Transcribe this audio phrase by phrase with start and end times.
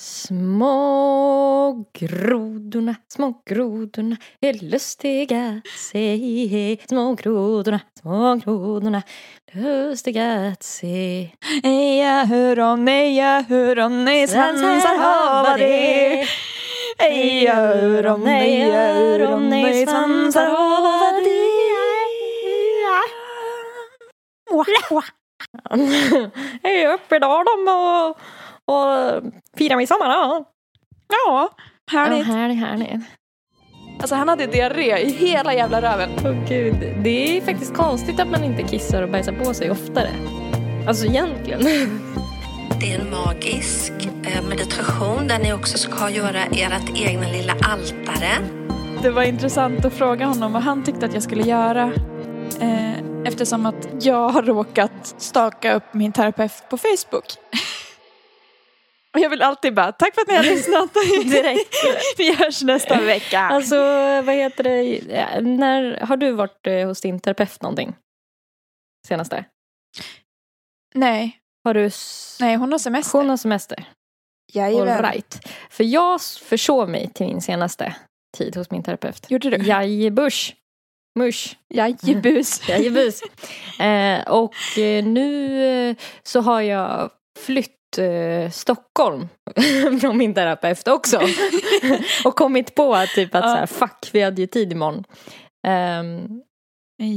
[0.00, 6.78] Små grodorna, små grodorna är lustiga att se.
[6.88, 9.02] Små grodorna, små grodorna,
[9.52, 11.28] lustiga att se.
[12.02, 16.26] Jag hör om nej, jag hör om nej, svansar hava det.
[16.98, 18.20] Ej, jag hör om
[19.48, 21.52] nej, svansar hava det.
[26.62, 28.18] Jag är uppe i Dalom och,
[28.66, 29.22] och
[29.56, 30.08] firar midsommar.
[30.08, 30.44] Ja,
[31.26, 31.50] Ja,
[31.90, 32.26] härligt.
[32.26, 33.00] härligt, härligt.
[34.00, 36.10] Alltså han hade diarré i hela jävla röven.
[36.24, 40.08] Åh gud, det är faktiskt konstigt att man inte kissar och bajsar på sig oftare.
[40.88, 41.60] Alltså egentligen.
[42.80, 43.92] Det är en magisk
[44.24, 48.30] eh, meditation där ni också ska göra ert egna lilla altare.
[49.02, 51.92] Det var intressant att fråga honom vad han tyckte att jag skulle göra.
[52.60, 52.92] Eh,
[53.24, 57.24] eftersom att jag har råkat staka upp min terapeut på Facebook.
[59.14, 60.94] Och jag vill alltid bara, tack för att ni har lyssnat.
[61.24, 61.74] Direkt.
[62.18, 63.40] Vi hörs nästa vecka.
[63.40, 63.76] Alltså,
[64.22, 64.82] vad heter det?
[65.08, 67.94] Ja, När, har du varit eh, hos din terapeut någonting?
[69.08, 69.44] Senaste?
[70.94, 71.90] Nej, Har du...
[72.40, 73.18] nej hon har semester.
[73.18, 73.76] Hon har semester.
[73.78, 73.84] All
[74.52, 75.02] Jajamän.
[75.02, 75.48] right.
[75.70, 77.94] För jag försov mig till min senaste
[78.36, 79.30] tid hos min terapeut.
[79.30, 79.56] Gjorde du?
[79.66, 80.54] Jajebush.
[81.18, 81.56] Mush.
[81.74, 82.68] Jajebus.
[82.68, 83.20] Jajebus.
[83.80, 89.28] eh, och eh, nu eh, så har jag flytt eh, Stockholm
[90.00, 91.20] från min terapeut också.
[92.24, 93.50] och kommit på att typ att Ja.
[93.50, 95.04] så här, fuck vi hade ju tid imorgon.
[95.66, 96.42] Ehm,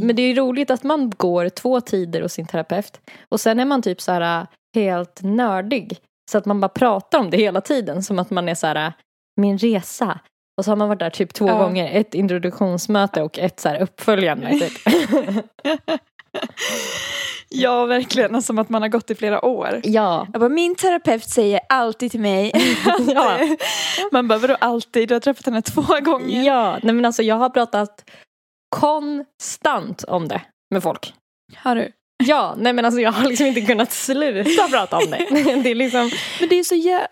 [0.04, 3.60] men det är ju roligt att man går två tider hos sin terapeut och sen
[3.60, 5.98] är man typ så här helt nördig.
[6.32, 8.94] Så att man bara pratar om det hela tiden som att man är så här
[9.42, 10.20] min resa.
[10.58, 11.58] Och så har man varit där typ två Ja.
[11.58, 11.92] gånger.
[12.00, 14.50] Ett introduktionsmöte och ett så här uppföljande.
[14.60, 14.74] Typ.
[17.56, 18.42] Ja, verkligen.
[18.42, 19.82] Som att man har gått i flera år.
[19.84, 20.28] ja.
[20.34, 22.52] Jag bara, min terapeut säger alltid till mig.
[23.08, 23.40] Ja.
[24.12, 25.08] Man bara, vadå alltid?
[25.10, 26.44] Du har träffat henne två gånger.
[26.44, 28.10] ja, nej men alltså jag har pratat
[28.76, 31.14] konstant om det med folk.
[31.56, 31.92] Har du?
[32.24, 35.28] Ja, nej men alltså jag har liksom inte kunnat sluta prata om det.
[35.64, 37.08] Det är liksom Men det är så, jä-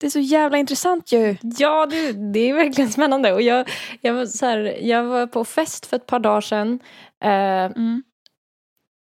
[0.00, 1.36] det är så jävla intressant ju.
[1.58, 3.32] Ja, det, det är verkligen spännande.
[3.32, 3.70] Och jag,
[4.00, 6.78] jag, var så här, jag var på fest för ett par dagar sedan.
[7.24, 7.30] Eh,
[7.64, 8.02] Mm.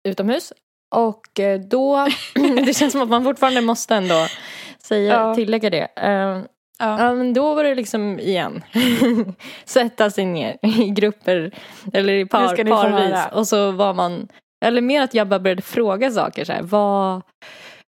[0.07, 0.53] utomhus.
[0.91, 2.07] Och eh, då,
[2.65, 4.27] det känns som att man fortfarande måste ändå
[4.83, 5.35] säga, Ja.
[5.35, 5.87] tillägga det.
[5.95, 6.41] Eh,
[6.79, 7.13] Ja.
[7.13, 8.63] men då var det liksom igen.
[9.65, 11.51] Sätta sig ner i grupper
[11.93, 13.19] eller i par, parvis.
[13.33, 14.27] Och så var man,
[14.65, 16.61] eller mer att jag bara började fråga saker så här.
[16.61, 17.21] Vad,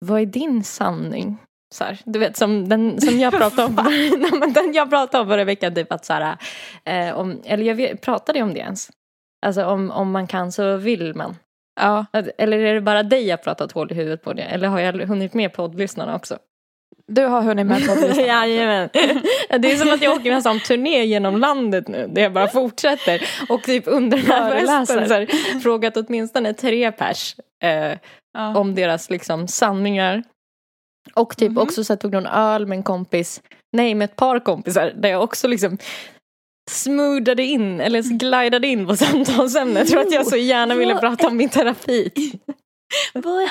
[0.06, 1.36] vad är din sanning?
[1.74, 4.10] Så här, du vet som den som jag pratade om, Nej,
[4.54, 5.74] den jag pratade om förra veckan.
[5.74, 6.36] Typ att så här,
[6.84, 8.90] eh, om, eller jag vet, pratade jag om det ens?
[9.46, 11.36] Alltså om, om man kan så vill man.
[11.80, 12.06] Ja.
[12.38, 14.42] Eller är det bara dig jag pratat hål i huvudet på det?
[14.42, 16.38] Eller har jag hunnit med poddlyssnarna också?
[17.06, 18.22] Du har hunnit med det.
[18.26, 18.88] Jajamän.
[19.58, 22.06] Det är som att jag åker en sån turné genom landet nu.
[22.12, 23.22] Där jag bara fortsätter.
[23.48, 25.26] Och typ under den här festen så här,
[25.60, 27.36] frågat åtminstone tre pers.
[27.62, 27.98] Eh,
[28.38, 28.56] Ja.
[28.58, 30.22] om deras liksom sanningar.
[31.14, 31.58] Och typ Mhm.
[31.58, 33.42] också så här, tog någon öl med en kompis.
[33.72, 34.92] Nej med ett par kompisar.
[34.96, 35.78] Där jag också liksom
[36.70, 39.78] smoothade in eller glidade in på samtalsämnet.
[39.78, 42.10] Jag tror att jag så gärna ville prata om min terapi.
[43.14, 43.50] Vad är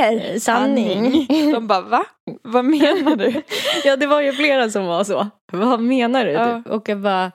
[0.00, 1.26] er Sanning.
[1.52, 2.04] De bara, va?
[2.42, 3.42] Vad menar du?
[3.84, 5.28] Ja det var ju flera som var så.
[5.52, 6.30] Vad menar du?
[6.30, 6.56] Ja.
[6.62, 6.72] Typ?
[6.72, 7.32] Och jag bara,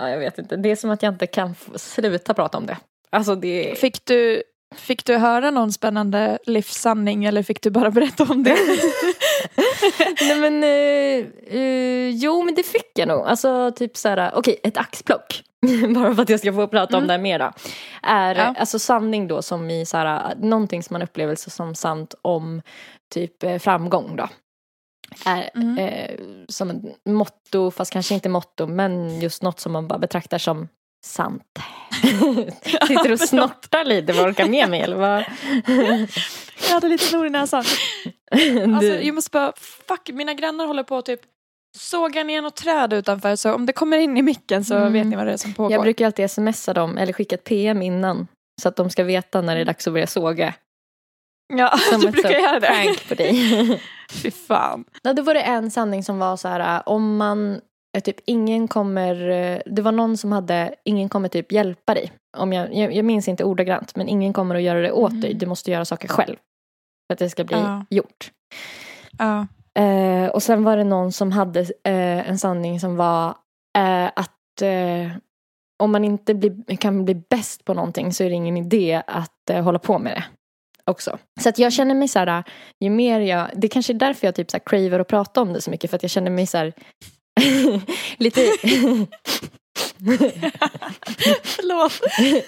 [0.00, 0.56] ja, jag vet inte.
[0.56, 2.76] Det är som att jag inte kan sluta prata om det.
[3.12, 4.42] Alltså det Fick du,
[4.76, 8.56] fick du höra någon spännande livssanning eller fick du bara berätta om det?
[10.20, 11.26] Nej men, eh,
[11.60, 13.26] eh, jo men det fick jag nog.
[13.26, 15.42] Alltså typ såhär, okej ett axplock.
[15.94, 17.52] Bara för att jag ska få prata om det här mera.
[18.02, 18.54] Är Ja.
[18.58, 22.62] alltså sanning då som i såhär, någonting som man upplever som sant om
[23.14, 24.28] typ eh, framgång då.
[25.26, 25.78] Är Mm.
[25.78, 26.10] eh,
[26.48, 30.68] som ett motto, fast kanske inte motto, men just något som man bara betraktar som
[31.04, 31.58] sant.
[32.86, 35.24] Sitter du och snortar lite, vad orkar med mig eller vad?
[36.68, 37.64] Jag hade lite snor i näsan.
[38.74, 39.52] Alltså, jag måste bara,
[39.88, 41.20] fuck, mina grannar håller på att typ
[41.78, 44.92] såga ner något träd utanför så om det kommer in i micken så Mm.
[44.92, 45.72] vet ni vad det är som pågår.
[45.72, 48.26] Jag brukar alltid smsa dem eller skicka ett PM innan.
[48.62, 50.54] Så att de ska veta när det är dags att börja såga.
[51.54, 52.66] ja, Som du brukar göra det.
[52.66, 53.80] prank på dig.
[54.12, 54.84] Fy fan.
[55.02, 57.60] ja, då var det en sanning som var så här, om man,
[58.04, 62.12] typ ingen kommer, äh, det var någon som hade, ingen kommer typ hjälpa dig.
[62.36, 65.20] Om jag, jag, jag minns inte ordagrant, men ingen kommer att göra det åt Mhm.
[65.20, 65.34] dig.
[65.34, 66.36] Du måste göra saker själv.
[67.08, 67.84] För att det ska bli Ja.
[67.90, 68.30] gjort.
[69.18, 69.46] Ja.
[69.82, 73.28] Eh, och sen var det någon som hade eh, en sanning som var
[73.78, 75.10] eh, att eh,
[75.82, 79.50] om man inte blir, kan bli bäst på någonting så är det ingen idé att
[79.50, 80.24] eh, hålla på med det.
[80.84, 81.18] Också.
[81.40, 82.44] Så att jag känner mig så här,
[82.80, 85.52] ju mer jag, det kanske är därför jag typ så här craver att prata om
[85.52, 86.72] det så mycket för att jag känner mig så här
[88.16, 88.40] lite
[91.42, 92.00] Förlåt.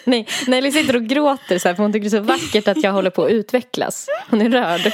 [0.05, 2.83] Nej, Nelly sitter och gråter så här, för hon tycker det är så vackert att
[2.83, 4.09] jag håller på att utvecklas.
[4.31, 4.93] Hon är rörd.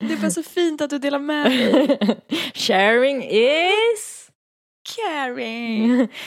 [0.00, 1.98] Det är bara så fint att du delar med dig.
[2.54, 4.28] Sharing is...
[4.96, 6.08] Caring.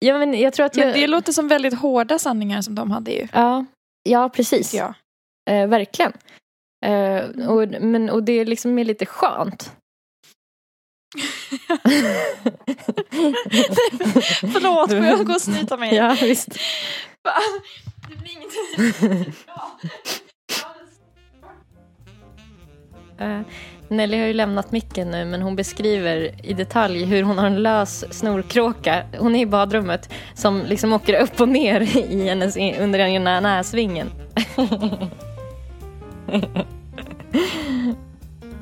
[0.00, 0.86] Ja, men jag tror att jag...
[0.86, 3.28] Men det låter som väldigt hårda sanningar som de hade ju.
[3.32, 3.64] Ja,
[4.02, 4.74] ja precis.
[4.74, 4.94] Ja.
[5.50, 6.12] Eh, verkligen.
[6.86, 9.72] Eh, och, men, och det är liksom är lite skönt.
[14.52, 15.94] Förlåt, får jag gå och snyta mig?
[15.94, 16.48] Ja, visst.
[18.08, 19.34] Det blir ingenting.
[23.20, 23.40] Eh,
[23.88, 27.62] Nelly har ju lämnat micken nu men hon beskriver i detalj hur hon har en
[27.62, 29.02] lös snorkråka.
[29.18, 34.10] Hon är i badrummet som liksom åker upp och ner i hennes, under ena näsvingen.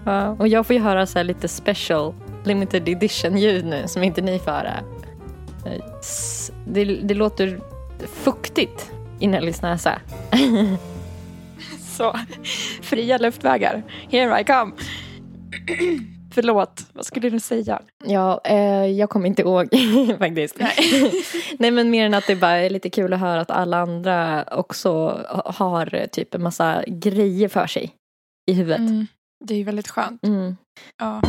[0.05, 2.15] ja, och jag får ju höra så här lite special
[2.47, 4.75] limited edition ljud nu som inte ni får höra.
[5.67, 5.83] Eh,
[6.67, 7.61] Det, det låter
[8.13, 10.01] fuktigt i Nellys näsa.
[11.97, 12.17] Så,
[12.83, 13.83] fria luftvägar.
[14.11, 14.73] Here I come.
[16.35, 17.83] Förlåt, vad skulle du säga?
[18.05, 19.69] Ja, eh, jag kommer inte ihåg
[20.19, 20.57] faktiskt.
[20.59, 21.13] Nej.
[21.59, 24.45] Nej men mer än att det bara är lite kul att höra att alla andra
[24.53, 24.91] också
[25.45, 27.91] har typ en massa grejer för sig
[28.51, 28.79] i huvudet.
[28.79, 29.07] Mm,
[29.45, 30.25] det är ju väldigt skönt.
[30.25, 30.57] Mm.
[30.99, 31.23] Ja.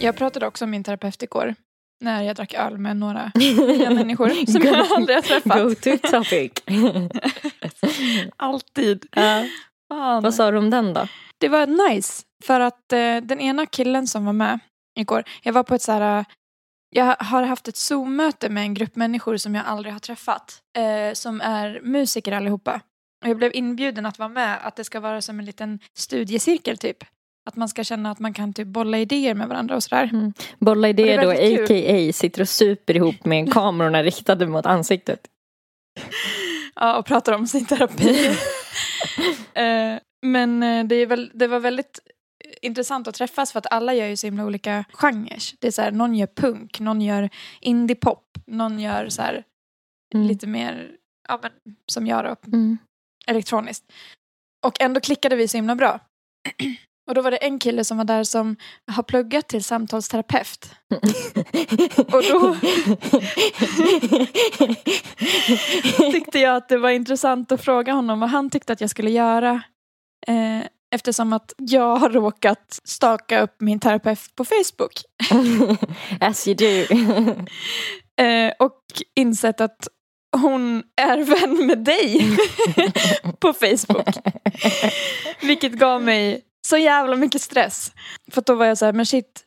[0.00, 1.54] Jag pratade också om min terapeut igår.
[2.00, 5.62] När jag drack öl med några nya människor som Go- jag aldrig har träffat.
[5.62, 6.52] Go to topic.
[8.36, 9.06] Alltid.
[9.88, 10.22] Fan.
[10.22, 11.06] Vad sa du om den då?
[11.38, 12.22] Det var nice.
[12.44, 14.58] För att eh, den ena killen som var med
[14.98, 15.24] igår.
[15.42, 16.18] Jag var på ett så här.
[16.18, 16.24] eh,
[16.90, 20.62] Jag har haft ett Zoom-möte med en grupp människor som jag aldrig har träffat.
[20.76, 22.80] Eh, som är musiker allihopa.
[23.24, 24.58] Och jag blev inbjuden att vara med.
[24.66, 27.04] Att det ska vara som en liten studiecirkel typ.
[27.46, 30.32] Att man ska känna att man kan typ bolla idéer med varandra och sådär.
[30.58, 32.12] Bolla Och det idéer då, a.k.a.
[32.12, 35.20] sitter och super ihop med kamerorna riktade mot ansiktet.
[36.76, 38.30] Ja, och pratar om sin terapi.
[39.54, 42.00] Eh, Men eh, det, är väl, det var väldigt
[42.62, 45.38] intressant att träffas för att alla gör ju så himla olika genrer.
[45.60, 47.30] Det är så här, någon gör punk, någon gör
[47.60, 49.44] indie-pop, någon gör så här
[50.14, 50.26] Mm.
[50.26, 50.90] lite mer,
[51.28, 51.50] ja men
[51.86, 52.78] som jag då, Mm.
[53.26, 53.92] elektroniskt.
[54.66, 56.00] Och ändå klickade vi så himla bra.
[57.06, 58.56] Och då var det en kille som var där som
[58.86, 60.70] har pluggat till samtalsterapeut.
[61.96, 62.56] Och då
[66.12, 69.10] tyckte jag att det var intressant att fråga honom vad han tyckte att jag skulle
[69.10, 69.62] göra.
[70.26, 70.60] Eh,
[70.94, 75.02] eftersom att jag har råkat staka upp min terapeut på Facebook.
[76.20, 76.84] As you do.
[78.16, 78.82] Eh, och
[79.16, 79.88] insett att
[80.36, 82.36] hon är vän med dig
[83.40, 84.08] på Facebook.
[85.40, 87.92] Vilket gav mig så jävla mycket stress.
[88.30, 89.44] För då var jag så här, men shit,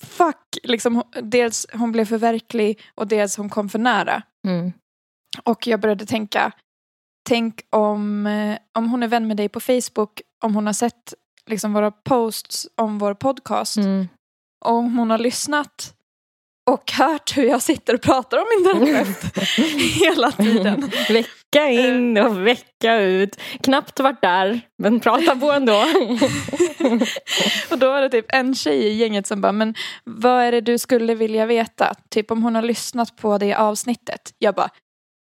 [0.00, 0.58] fuck.
[0.62, 4.22] Liksom, dels hon blev för verklig och dels hon kom för nära.
[4.46, 4.72] Mm.
[5.42, 6.52] Och jag började tänka,
[7.28, 11.14] tänk om, eh, om hon är vän med dig på Facebook, om hon har sett
[11.50, 14.08] liksom, våra posts om vår podcast, Mm.
[14.64, 15.92] och om hon har lyssnat
[16.70, 19.36] och hört hur jag sitter och pratar om min terapeut
[20.00, 20.90] hela tiden.
[21.56, 23.40] Vecka in och vecka ut.
[23.62, 25.72] Knappt varit där, men prata på ändå.
[27.70, 30.60] Och då var det typ en tjej i gänget som bara, men vad är det
[30.60, 31.94] du skulle vilja veta?
[32.10, 34.34] Typ om hon har lyssnat på det avsnittet.
[34.38, 34.70] Jag bara,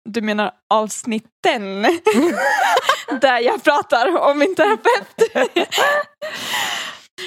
[0.09, 1.81] du menar avsnitten?
[3.21, 5.50] Där jag pratar om min terapeut.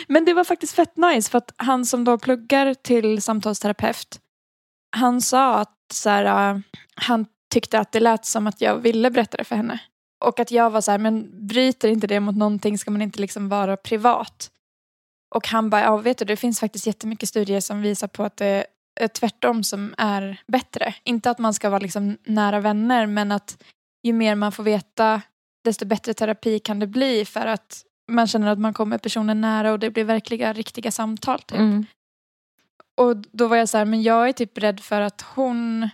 [0.08, 4.18] Men det var faktiskt fett nice för att han som då pluggar till samtalsterapeut
[4.96, 6.58] han sa att så här, äh,
[6.94, 9.78] han tyckte att det lät som att jag ville berätta det för henne.
[10.24, 13.20] Och att jag var så här, men bryter inte det mot någonting ska man inte
[13.20, 14.50] liksom vara privat.
[15.34, 18.36] Och han bara, ja vet du det finns faktiskt jättemycket studier som visar på att
[18.36, 18.66] det
[19.00, 20.94] är tvärtom som är bättre.
[21.04, 23.62] Inte att man ska vara liksom nära vänner men att
[24.02, 25.22] ju mer man får veta
[25.64, 29.72] desto bättre terapi kan det bli för att man känner att man kommer personen nära
[29.72, 31.38] och det blir verkliga riktiga samtal.
[31.38, 31.58] Typ.
[31.58, 31.86] Mm.
[32.96, 35.88] Och då var jag så här, men jag är typ rädd för att hon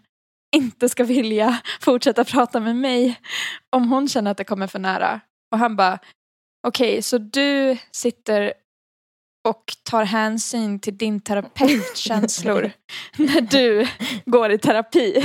[0.57, 3.21] inte ska vilja fortsätta prata med mig
[3.76, 5.21] om hon känner att det kommer för nära.
[5.52, 5.99] Och han bara,
[6.67, 8.52] okej, så du sitter
[9.49, 12.71] och tar hänsyn till din terapeutkänslor
[13.17, 13.87] när du
[14.25, 15.25] går i terapi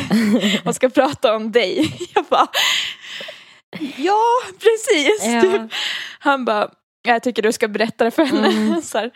[0.66, 1.98] och ska prata om dig.
[2.16, 2.48] Jag bara,
[3.98, 5.26] ja precis.
[5.26, 5.68] Ja.
[6.20, 6.72] Han bara,
[7.08, 8.48] Jag tycker du ska berätta det för henne.
[8.48, 8.82] Mm.
[8.82, 9.12] så här.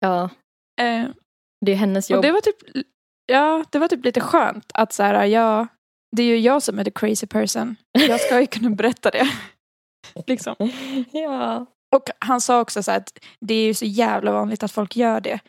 [0.00, 0.30] Ja,
[0.80, 1.04] Eh,
[1.66, 2.22] det är hennes och jobb.
[2.22, 2.56] det var typ,
[3.30, 5.66] ja, det var typ lite skönt att så här, ja,
[6.16, 7.76] det är ju jag som är the crazy person.
[7.92, 9.30] Jag ska ju kunna berätta det.
[10.26, 10.54] liksom.
[11.12, 11.66] Ja.
[11.96, 14.96] Och han sa också så här att det är ju så jävla vanligt att folk
[14.96, 15.40] gör det.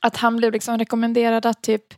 [0.00, 1.94] Att han blev liksom rekommenderad att typ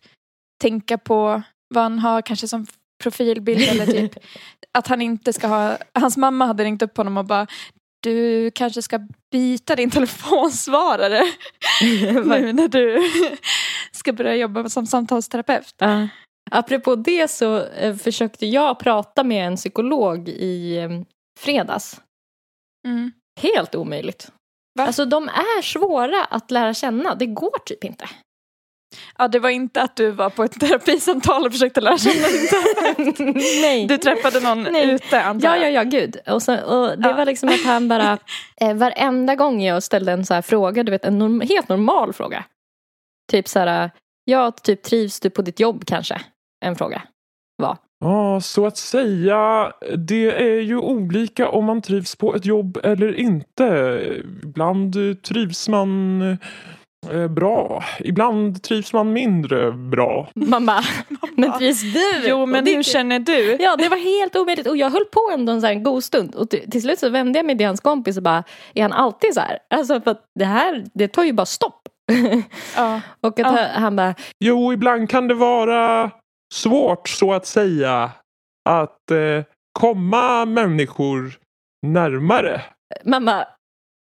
[0.62, 1.42] tänka på
[1.74, 2.66] vad han har kanske som
[3.02, 4.12] profilbild eller typ
[4.78, 7.46] att han inte ska ha, hans mamma hade ringt upp honom och bara
[8.10, 9.00] du kanske ska
[9.32, 11.22] byta din telefonsvarare
[12.24, 13.10] nu när du
[13.92, 15.74] ska börja jobba som samtalsterapeut.
[15.78, 16.08] Ja.
[16.50, 20.90] Apropå det så eh, försökte jag prata med en psykolog i eh,
[21.40, 22.00] fredags.
[22.86, 23.12] Mm.
[23.40, 24.32] Helt omöjligt.
[24.78, 24.86] Va?
[24.86, 27.14] Alltså de är svåra att lära känna.
[27.14, 28.08] Det går typ inte.
[29.18, 32.28] Ja, det var inte att du var på ett terapisamtal och försökte lära känna
[32.96, 33.86] din Nej.
[33.86, 34.90] Du träffade någon Nej.
[34.90, 35.72] ute antar Ja, jag?
[35.72, 36.16] ja, ja, gud.
[36.26, 37.16] Och, så, och det Ja.
[37.16, 38.18] var liksom att han bara,
[38.60, 42.12] eh, varenda gång jag ställde en så här fråga, du vet en norm, helt normal
[42.12, 42.44] fråga.
[43.32, 43.90] Typ så här,
[44.24, 46.20] ja, typ trivs du på ditt jobb kanske?
[46.64, 47.02] En fråga
[47.62, 47.76] var.
[48.00, 49.72] Ja, så att säga.
[49.96, 54.00] Det är ju olika om man trivs på ett jobb eller inte.
[54.42, 56.20] Ibland trivs man
[57.28, 57.84] bra.
[58.00, 60.28] Ibland trivs man mindre bra.
[60.34, 60.80] Bara,
[61.36, 62.28] men trivs du?
[62.28, 63.56] Jo, men hur känner du?
[63.60, 64.66] Ja, det var helt omöjligt.
[64.66, 66.34] Och jag höll på ändå en, så här, en god stund.
[66.34, 68.44] Och till, till slut så vände jag mig till hans kompis och bara,
[68.74, 69.58] är han alltid så här?
[69.70, 71.82] Alltså för att det här, det tar ju bara stopp.
[72.76, 73.00] Ja.
[73.20, 73.48] och att Ja.
[73.48, 76.10] han, han bara, Jo, ibland kan det vara
[76.54, 78.10] svårt så att säga
[78.68, 79.44] att eh,
[79.78, 81.34] komma människor
[81.86, 82.60] närmare.
[83.04, 83.44] mamma,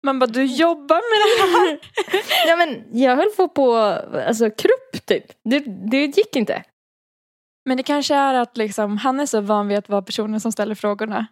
[0.04, 1.78] Man bara, du jobbar med det här.
[2.49, 3.75] ja, men jag höll på på
[4.28, 5.25] alltså, krupp typ.
[5.44, 5.58] Det,
[5.90, 6.62] det gick inte.
[7.64, 10.52] Men det kanske är att liksom, han är så van vid att vara personen som
[10.52, 11.26] ställer frågorna.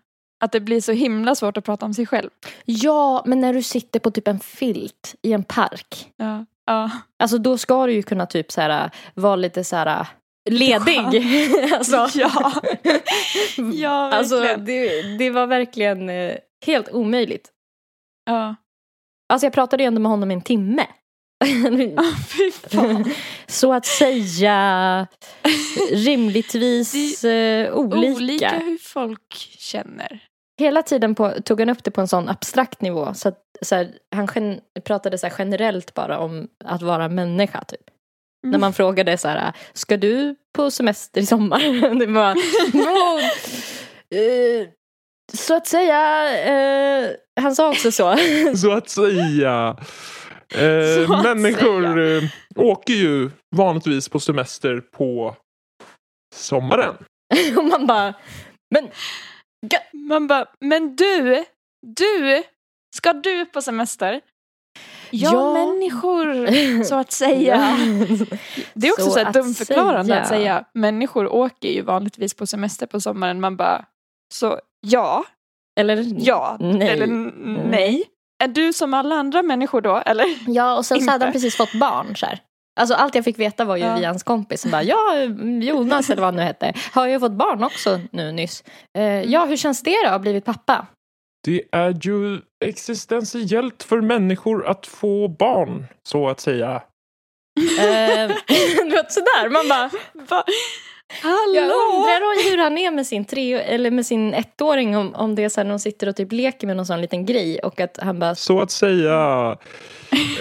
[0.44, 2.30] Att det blir så himla svårt att prata om sig själv.
[2.64, 6.12] Ja, men när du sitter på typ en filt i en park.
[6.16, 6.44] Ja.
[6.66, 6.90] Ja.
[7.18, 10.06] Alltså då ska du ju kunna typ så här, vara lite så här
[10.50, 11.28] ledig.
[11.74, 12.52] alltså, Ja.
[13.74, 14.64] Ja, alltså verkligen.
[14.64, 16.36] det, det var verkligen eh,
[16.66, 17.48] helt omöjligt.
[18.24, 18.54] Ja.
[19.32, 20.86] Alltså jag pratade ju ändå med honom i en timme.
[22.70, 23.10] Fan.
[23.46, 25.06] Så att säga
[25.90, 28.12] rimligtvis eh, olika.
[28.16, 30.18] Olika hur folk känner.
[30.60, 33.14] Hela tiden på, tog han upp det på en sån abstrakt nivå.
[33.14, 37.64] Så att, så här, han gen, pratade så generellt bara om att vara människa.
[37.64, 37.80] Typ.
[38.42, 38.60] När Mm.
[38.60, 41.94] man frågade så här, ska du på semester i sommar?
[41.98, 42.36] det var,
[42.72, 43.20] "Ja,
[44.18, 44.68] eh,
[45.34, 47.10] så att säga, eh,
[47.40, 48.16] han sa också så.
[48.56, 49.76] Så att säga.
[50.54, 52.22] Eh, Så att människor eh,
[52.56, 55.36] åker ju vanligtvis på semester på
[56.34, 56.94] sommaren.
[57.56, 58.14] Och man bara,
[58.74, 58.88] men
[59.92, 61.44] Man bara, men du,
[61.86, 62.42] du,
[62.96, 64.20] ska du på semester?
[65.10, 65.52] Ja, Ja.
[65.52, 67.56] människor, så att säga.
[68.74, 70.20] Det är också Så så, att dumförklarande säga.
[70.22, 73.40] att säga människor åker ju vanligtvis på semester på sommaren.
[73.40, 73.84] Man bara,
[74.34, 75.24] så ja,
[75.80, 76.88] Eller ja, Nej.
[76.88, 78.04] eller n- nej.
[78.44, 80.26] Är du som alla andra människor då, eller?
[80.46, 82.16] Ja, och sen så hade han precis fått barn.
[82.16, 82.38] Så här.
[82.80, 83.96] Alltså allt jag fick veta var ju Ja.
[83.96, 85.14] via hans kompis som bara, ja,
[85.62, 88.64] Jonas eller vad han nu hette, har ju fått barn också nu nyss.
[88.98, 90.86] Eh, ja, hur känns det då, att ha blivit pappa?
[91.44, 96.82] Det är ju existentiellt för människor att få barn, så att säga.
[97.78, 98.30] Eh,
[99.08, 99.90] sådär, man bara,
[100.28, 100.44] Va?
[101.22, 101.54] Hallå?
[101.54, 105.44] jag undrar hur han är med sin tre eller med sin ettåring om, om det
[105.44, 107.80] är så här när de sitter och typ leker med någon sån liten grej och
[107.80, 109.56] att han bara, Så att säga.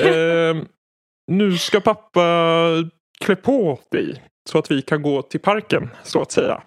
[0.06, 0.56] Eh,
[1.32, 2.22] nu ska pappa
[3.26, 6.62] klä på dig så att vi kan gå till parken, så att säga.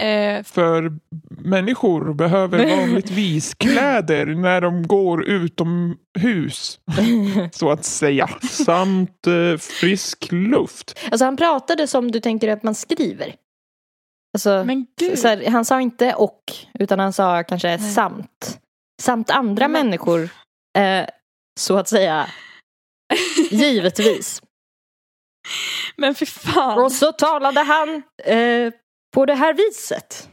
[0.00, 0.92] Eh, För
[1.30, 6.78] människor behöver vanligtvis kläder när de går utomhus,
[7.52, 8.28] så att säga.
[8.50, 10.98] Samt eh, frisk luft.
[11.10, 13.34] alltså han pratade som du tänker att man skriver.
[14.34, 15.18] Alltså, men gud.
[15.18, 16.42] Så här, han sa inte och,
[16.78, 17.92] utan han sa kanske Nej.
[17.92, 18.60] samt.
[19.02, 20.28] Samt andra Men- människor,
[20.78, 21.06] eh,
[21.60, 22.26] så att säga.
[23.50, 24.42] Givetvis.
[25.96, 26.78] Men fy fan.
[26.84, 28.72] Och så talade han eh,
[29.14, 30.28] på det här viset.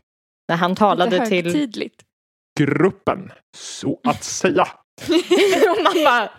[0.50, 1.90] När han talade till...
[2.60, 4.68] Gruppen, så att säga.
[5.78, 6.32] Och man bara,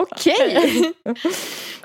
[0.02, 0.92] okej.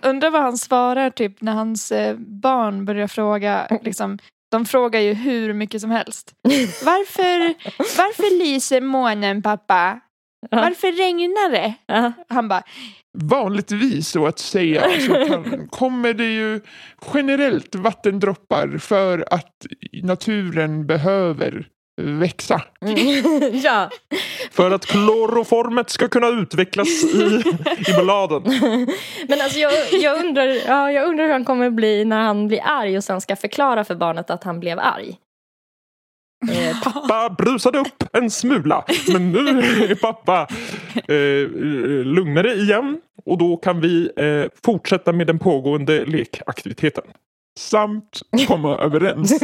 [0.03, 3.79] Undrar vad han svarar typ när hans eh, barn börjar fråga.
[3.81, 4.19] Liksom,
[4.51, 6.33] de frågar ju hur mycket som helst.
[6.85, 9.99] Varför, varför lyser månen pappa?
[10.51, 11.73] Varför regnar det?
[12.29, 12.63] Han bara,
[13.17, 16.61] Vanligtvis så att säga så kan, kommer det ju
[17.13, 19.65] generellt vattendroppar för att
[20.03, 21.67] naturen behöver
[21.99, 22.61] växa.
[23.63, 23.89] ja.
[24.51, 27.43] För att kloroformet ska kunna utvecklas i,
[27.87, 28.43] i balladen.
[29.27, 32.61] Men alltså jag, jag, undrar, ja, jag undrar hur han kommer bli när han blir
[32.63, 35.17] arg och sen ska förklara för barnet att han blev arg.
[36.51, 38.85] Eh, Pappa brusade upp en smula.
[39.07, 40.47] Men nu är pappa
[41.07, 41.49] eh,
[42.05, 43.01] lugnare igen.
[43.25, 47.03] Och då kan vi eh, fortsätta med den pågående lekaktiviteten.
[47.59, 49.41] Samt komma överens.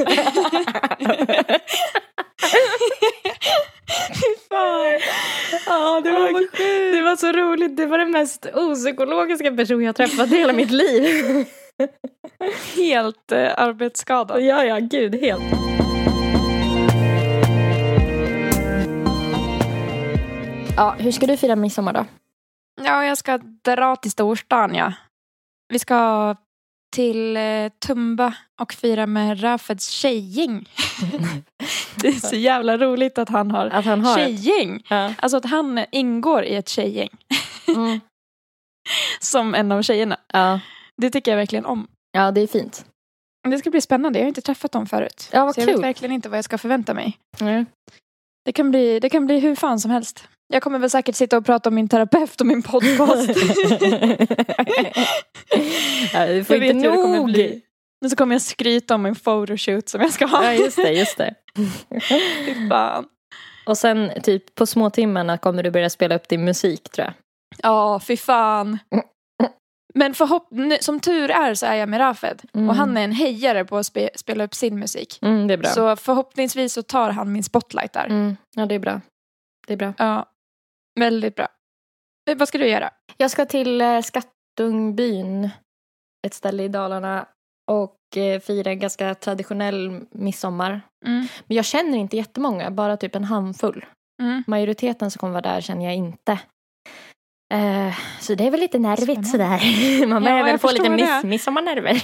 [5.65, 7.77] Ja, det var, det var så roligt.
[7.77, 11.45] Det var den mest opsykologiska person jag träffat i hela mitt liv.
[12.75, 14.41] Helt eh, arbetsskadad.
[14.41, 15.43] Ja, ja, gud, helt.
[20.77, 22.05] Ja, hur ska du fira midsommar då?
[22.81, 24.93] Ja, jag ska dra till storstan, ja.
[25.69, 26.35] Vi ska
[26.95, 30.69] till eh, Tumba och fira med Rafeds tjejgäng.
[31.95, 34.83] det är så jävla roligt att han har Att han har tjejgäng.
[34.89, 35.13] Ja.
[35.17, 37.09] Alltså att han ingår i ett tjejgäng
[37.67, 37.99] Mm.
[39.19, 40.17] som en av tjejerna.
[40.33, 40.59] Ja.
[40.97, 41.87] Det tycker jag verkligen om.
[42.11, 42.85] ja, det är fint.
[43.49, 44.19] Det ska bli spännande.
[44.19, 45.29] Jag har inte träffat dem förut.
[45.31, 45.81] Ja, vad så jag vet kul.
[45.81, 47.17] verkligen inte vad jag ska förvänta mig.
[47.41, 47.65] Mm.
[48.45, 50.27] Det kan, bli, det kan bli hur fan som helst.
[50.53, 53.29] Jag kommer väl säkert sitta och prata om min terapeut och min podcast.
[56.13, 57.61] ja, du får jag inte nog.
[58.01, 60.43] Men så kommer jag skryta om en photoshoot som jag ska ha.
[60.43, 61.33] Ja, just det, just det.
[62.45, 63.05] Fy fan.
[63.65, 67.13] Och sen typ på småtimmarna kommer du börja spela upp din musik tror jag.
[67.63, 68.79] Ja, fy fan.
[69.93, 72.41] Men förhopp- som tur är så är jag med Rafed.
[72.53, 72.69] Mm.
[72.69, 75.19] Och han är en hejare på att spe- spela upp sin musik.
[75.21, 75.69] Mm, det är bra.
[75.69, 78.05] Så förhoppningsvis så tar han min spotlight där.
[78.05, 79.01] Mm, ja, det är bra.
[79.67, 79.93] Det är bra.
[79.97, 80.25] Ja,
[80.99, 81.47] väldigt bra.
[82.29, 82.89] Eh, Vad ska du göra?
[83.17, 85.49] Jag ska till eh, Skattungbyn,
[86.27, 87.27] ett ställe i Dalarna
[87.71, 90.81] och eh, fira en ganska traditionell midsommar.
[91.05, 91.27] Mm.
[91.47, 93.85] Men jag känner inte jättemånga, bara typ en handfull.
[94.21, 94.43] Mm.
[94.47, 96.31] Majoriteten som kommer vara där känner jag inte.
[97.53, 99.59] Eh, så det är väl lite nervigt Spännande.
[99.59, 100.07] sådär.
[100.07, 102.03] Man börjar Ja, väl få lite miss- midsommarnerver.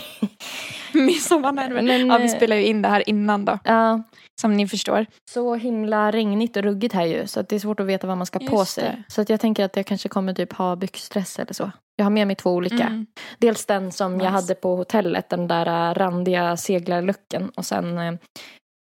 [1.05, 1.81] Midsommarnerver.
[1.81, 4.03] Men, Ja, vi eh, spelar ju in det här innan då, Ja,
[4.41, 5.05] som ni förstår.
[5.31, 8.17] så himla regnigt och ruggigt här ju så att det är svårt att veta vad
[8.17, 8.83] man ska ha på Just sig.
[8.83, 9.03] det.
[9.13, 11.71] Så att jag tänker att jag kanske kommer typ ha byxdress eller så.
[11.95, 12.83] Jag har med mig två olika.
[12.87, 13.05] Mm.
[13.37, 14.29] Dels den som jag Nice.
[14.29, 17.49] hade på hotellet, den där äh, randiga seglarlucken.
[17.49, 18.07] Och sen äh,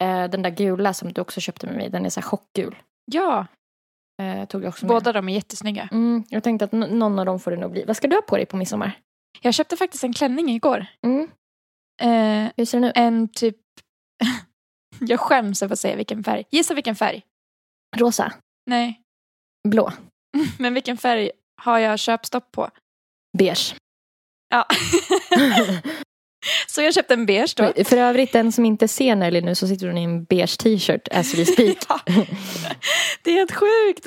[0.02, 2.76] äh, den där gula som du också köpte med mig, den är så här chockgul.
[3.12, 3.46] Ja,
[4.22, 4.94] Äh, tog jag också med.
[4.94, 5.88] båda de är jättesnygga.
[5.92, 7.84] Mm, jag tänkte att någon av dem får det nog bli.
[7.86, 8.92] Vad ska du ha på dig på midsommar?
[9.40, 10.86] Jag köpte faktiskt en klänning igår.
[11.06, 11.28] Mm.
[12.00, 12.96] Eh, Hur ser den ut?
[12.96, 13.56] en typ...
[15.00, 16.44] jag skäms över att säga vilken färg.
[16.50, 17.22] Gissa vilken färg?
[17.96, 18.32] Rosa?
[18.66, 19.00] Nej.
[19.68, 19.92] Blå?
[20.58, 21.30] Men vilken färg
[21.62, 22.70] har jag köpstopp på?
[23.38, 23.74] Beige?
[24.48, 24.66] Ja.
[26.68, 27.84] så jag köpte en beige då.
[27.84, 31.08] För övrigt, den som inte ser Nelly nu så sitter hon i en beige t-shirt
[31.12, 31.76] as we speak.
[31.88, 32.00] Ja.
[33.22, 34.06] Det är helt sjukt.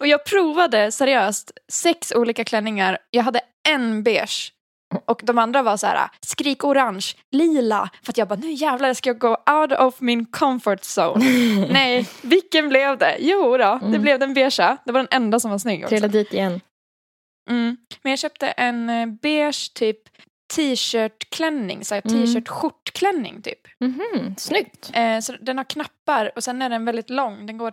[0.00, 2.98] Och jag provade seriöst sex olika klänningar.
[3.10, 4.52] Jag hade en beige.
[5.04, 7.90] Och de andra var så här skrik orange, lila.
[8.02, 11.24] För att jag bara nu jävlar ska jag gå out of min comfort zone.
[11.72, 13.16] Nej, vilken blev det?
[13.20, 14.02] Jo då, det Mm.
[14.02, 14.76] blev den beigea.
[14.84, 15.88] Det var den enda som var snygg också.
[15.88, 16.60] Trilla dit igen.
[17.50, 17.76] Mm.
[18.02, 19.98] Men jag köpte en eh, beige typ
[20.56, 22.02] t-shirt-klänning, så Mm.
[22.08, 23.60] t-shirt-skjortklänning typ.
[23.80, 24.90] Mhm, snyggt.
[24.94, 27.46] Eh, så den har knappar och sen är den väldigt lång.
[27.46, 27.72] Den går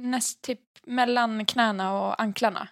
[0.00, 2.68] näst typ mellan knäna och anklarna.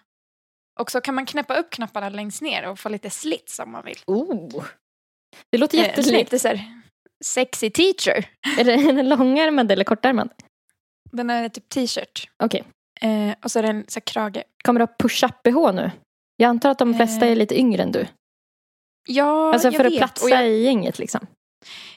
[0.79, 3.85] Och så kan man knäppa upp knapparna längst ner och få lite slits om man
[3.85, 3.97] vill.
[4.07, 4.63] Oh.
[5.51, 6.17] Det låter Eh, jättesnyggt.
[6.31, 6.81] lite så här
[7.25, 8.25] sexy teacher.
[8.59, 10.29] Är det en långärmad eller kortärmad?
[11.11, 12.29] Den är typ t-shirt.
[12.43, 12.63] Okej.
[13.01, 14.43] Eh, och så är det en så här krage.
[14.63, 15.91] Kommer du ha push-up-bh nu?
[16.37, 18.07] Jag antar att de flesta Eh, är lite yngre än du.
[19.07, 19.97] Ja, Alltså jag för att vet.
[19.99, 21.27] platsa jag, i gänget liksom.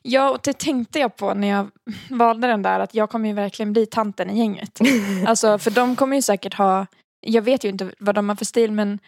[0.02, 1.70] ja, och det tänkte jag på när jag
[2.10, 2.80] valde den där.
[2.80, 4.78] Att jag kommer ju verkligen bli tanten i gänget.
[5.26, 6.86] Alltså för de kommer ju säkert ha,
[7.22, 8.98] jag vet ju inte vad de har för stil men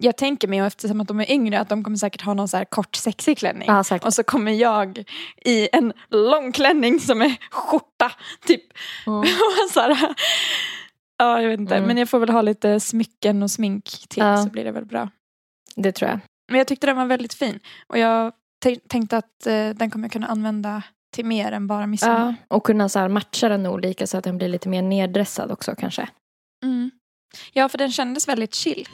[0.00, 2.48] jag tänker mig och eftersom att de är yngre att de kommer säkert ha någon
[2.48, 3.68] så här kort sexig klänning.
[3.68, 3.84] Ja.
[4.02, 5.04] Och så kommer jag
[5.44, 8.12] i en lång klänning som är skjorta
[8.46, 8.62] typ.
[9.06, 9.24] Mm.
[9.72, 10.14] Så här,
[11.18, 11.86] ja jag vet inte Mm.
[11.86, 14.42] men jag får väl ha lite smycken och smink till Ja.
[14.42, 15.08] så blir det väl bra.
[15.76, 16.20] Det tror jag.
[16.48, 18.32] Men jag tyckte den var väldigt fin och jag
[18.88, 20.82] tänkte att eh, den kommer jag kunna använda
[21.14, 22.34] till mer än bara midsommar.
[22.48, 25.74] Ja, och kunna så matcha den olika så att den blir lite mer neddressad också
[25.78, 26.08] kanske.
[26.64, 26.90] Mm.
[27.52, 28.86] Ja, för den kändes väldigt chill.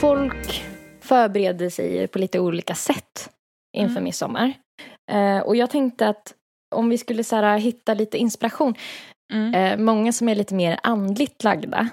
[0.00, 0.64] Folk
[1.00, 3.30] förbereder sig på lite olika sätt
[3.76, 4.04] inför Mm.
[4.04, 4.52] midsommar.
[5.12, 6.34] Eh, och jag tänkte att
[6.74, 8.74] om vi skulle så här, hitta lite inspiration.
[9.32, 9.54] Mm.
[9.54, 11.88] Eh, många som är lite mer andligt lagda.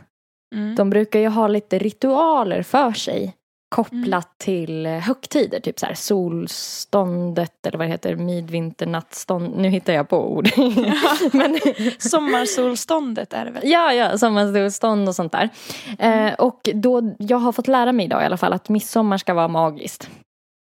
[0.56, 0.76] Mm.
[0.76, 3.34] De brukar ju ha lite ritualer för sig
[3.70, 9.58] kopplat till eh, högtider, typ så här solståndet eller vad det heter, midvinternattstånd.
[9.58, 10.50] Nu hittar jag på ord.
[11.34, 11.60] Men,
[12.00, 13.64] Sommarsolståndet är det väl?
[13.66, 15.50] ja, ja, sommarsolstånd och sånt där.
[16.00, 19.34] Eh, och då, jag har fått lära mig idag i alla fall att midsommar ska
[19.34, 20.10] vara magiskt.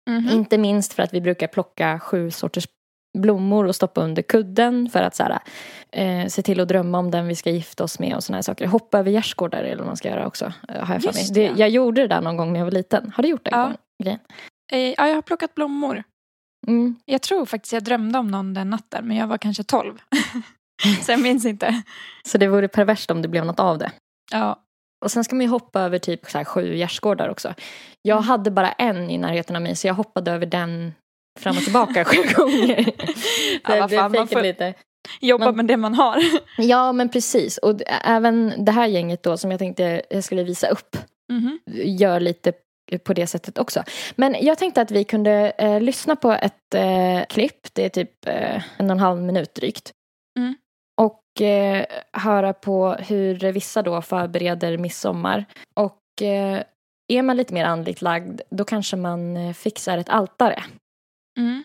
[0.10, 0.30] Mhm.
[0.30, 2.68] Inte minst för att vi brukar plocka sju sorters
[3.16, 5.40] blommor och stoppa under kudden för att så här,
[5.92, 8.42] eh, se till att drömma om den vi ska gifta oss med och såna här
[8.42, 8.68] saker.
[8.68, 10.46] Hoppa över gärdsgårdar är det vad man ska göra också.
[10.70, 11.28] eh, Har jag, för mig.
[11.34, 11.60] Det, det.
[11.60, 13.12] jag gjorde det där någon gång när jag var liten.
[13.16, 13.64] Har du gjort den Ja.
[13.64, 13.78] gången?
[14.04, 14.20] grejen?
[14.72, 16.04] Eh, Ja, jag har plockat blommor.
[16.68, 16.96] Mm.
[17.06, 19.98] Jag tror faktiskt jag drömde om någon den natten, men jag var kanske 12.
[21.06, 21.82] Så jag minns inte.
[22.28, 23.92] Så det vore perverst om det blev något av det.
[24.32, 24.60] Ja.
[25.06, 27.54] Och sen ska man ju hoppa över typ så här sju gärdsgårdar också.
[28.02, 28.28] Jag Mm.
[28.28, 30.94] hade bara en i närheten av mig så jag hoppade över den
[31.40, 32.92] fram och tillbaka sju gånger.
[33.68, 34.74] Ja, fan, man får- lite.
[35.22, 36.18] Jobba Man- med det man har.
[36.58, 37.58] Ja men precis.
[37.58, 40.98] Och även det här gänget då som jag tänkte jag skulle visa upp
[41.32, 41.60] Mhm.
[41.76, 42.54] gör lite
[43.04, 43.84] på det sättet också.
[44.16, 47.74] Men jag tänkte att vi kunde eh, lyssna på ett eh, klipp.
[47.74, 49.92] Det är typ eh, en och en halv minut drygt.
[50.40, 50.56] Mm.
[51.02, 55.46] Och eh, höra på hur vissa då förbereder midsommar.
[55.74, 56.64] Och eh,
[57.08, 60.64] är man lite mer andligt lagd då kanske man eh, fixar ett altare
[61.38, 61.64] Mm.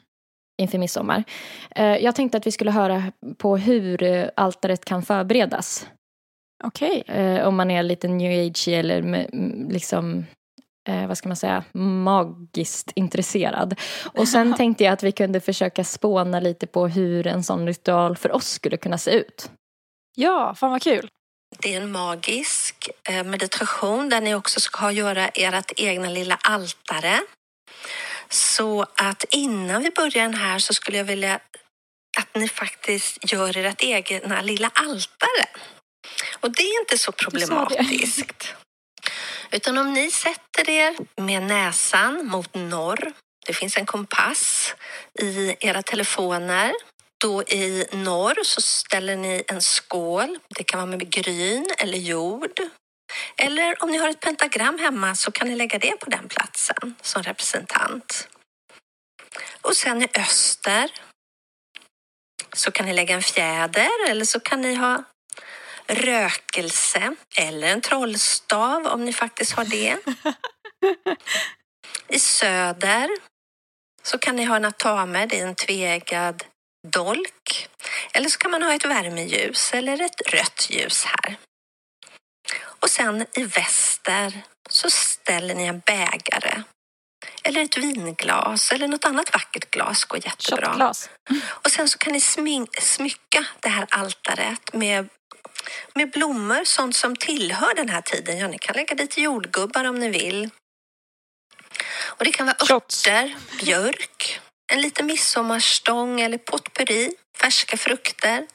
[0.63, 1.25] inför midsommar.
[1.71, 5.87] Eh, jag tänkte att vi skulle höra på hur eh, altaret kan förberedas.
[6.65, 7.03] Okej.
[7.07, 9.27] Eh, om man är lite new age eller
[9.73, 10.27] liksom,
[10.89, 13.79] eh, vad ska man säga, magiskt intresserad.
[14.15, 18.17] Och sen tänkte jag att vi kunde försöka spåna lite på hur en sån ritual
[18.17, 19.51] för oss skulle kunna se ut.
[20.17, 21.09] Ja, fan vad kul.
[21.63, 22.91] Det är en magisk
[23.25, 27.21] meditation där ni också ska göra ert egna lilla altare.
[28.31, 31.41] Så att innan vi börjar den här så skulle jag vilja
[32.19, 35.47] att ni faktiskt gör ert egna lilla altare.
[36.41, 38.55] Och det är inte så problematiskt.
[39.51, 43.13] Utan om ni sätter er med näsan mot norr.
[43.47, 44.75] Det finns en kompass
[45.21, 46.73] i era telefoner.
[47.21, 50.39] Då i norr så ställer ni en skål.
[50.49, 52.61] Det kan vara med gryn eller jord.
[53.37, 56.95] Eller om ni har ett pentagram hemma så kan ni lägga det på den platsen
[57.03, 58.29] som representant.
[59.63, 60.91] Och sen i öster
[62.53, 65.03] så kan ni lägga en fjäder eller så kan ni ha
[65.87, 69.99] rökelse eller en trollstav om ni faktiskt har det.
[72.09, 73.11] I söder
[74.03, 76.45] så kan ni ha en atame, det är en tveeggad
[76.89, 77.69] dolk.
[78.13, 81.37] Eller så kan man ha ett värmeljus eller ett rött ljus här.
[82.83, 86.63] Och sen i väster så ställer ni en bägare.
[87.43, 90.67] Eller ett vinglas eller något annat vackert glas går jättebra.
[90.67, 91.11] Shotglas.
[91.45, 92.21] Och sen så kan ni
[92.81, 95.09] smycka det här altaret med,
[95.95, 98.39] med blommor, sånt som tillhör den här tiden.
[98.39, 100.51] Ja, ni kan lägga dit jordgubbar om ni vill.
[102.07, 103.07] Och det kan vara Shots.
[103.07, 104.41] örter, björk,
[104.73, 108.47] en liten midsommarstång eller potpurri, färska frukter,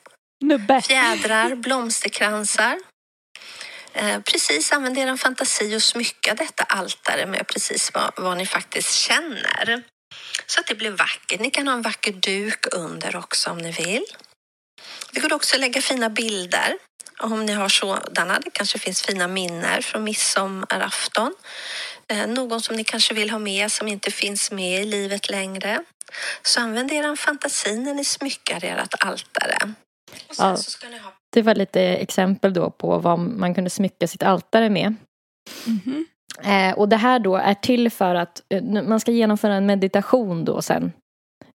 [0.44, 0.82] Nubbe.
[0.82, 2.80] fjädrar, blomsterkransar.
[3.96, 8.94] Eh, precis, använd er fantasi och smycka detta altare med precis vad, vad ni faktiskt
[8.94, 9.84] känner.
[10.46, 11.40] Så att det blir vackert.
[11.40, 14.06] Ni kan ha en vacker duk under också om ni vill.
[15.12, 16.78] Det går också att lägga fina bilder
[17.20, 18.40] om ni har sådana.
[18.40, 21.34] Det kanske finns fina minnen från midsommarafton.
[22.08, 25.84] Eh, någon som ni kanske vill ha med som inte finns med i livet längre.
[26.42, 29.74] Så använd er fantasi när ni smyckar ert altare.
[30.30, 30.56] Och sen Ja.
[30.56, 34.24] så ska ni ha Det var lite exempel då på vad man kunde smycka sitt
[34.24, 34.96] altare med.
[35.68, 36.06] Mhm.
[36.44, 40.46] Eh, och det här då är till för att eh, man ska genomföra en meditation
[40.46, 40.92] då sen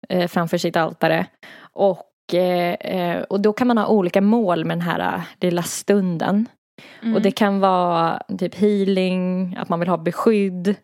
[0.09, 1.27] eh, framför sitt altare.
[1.73, 5.63] Och, eh, eh, och då kan man ha olika mål med den här eh, lilla
[5.63, 6.47] stunden.
[7.03, 7.15] Mm.
[7.15, 10.75] Och det kan vara typ healing, att man vill ha beskydd,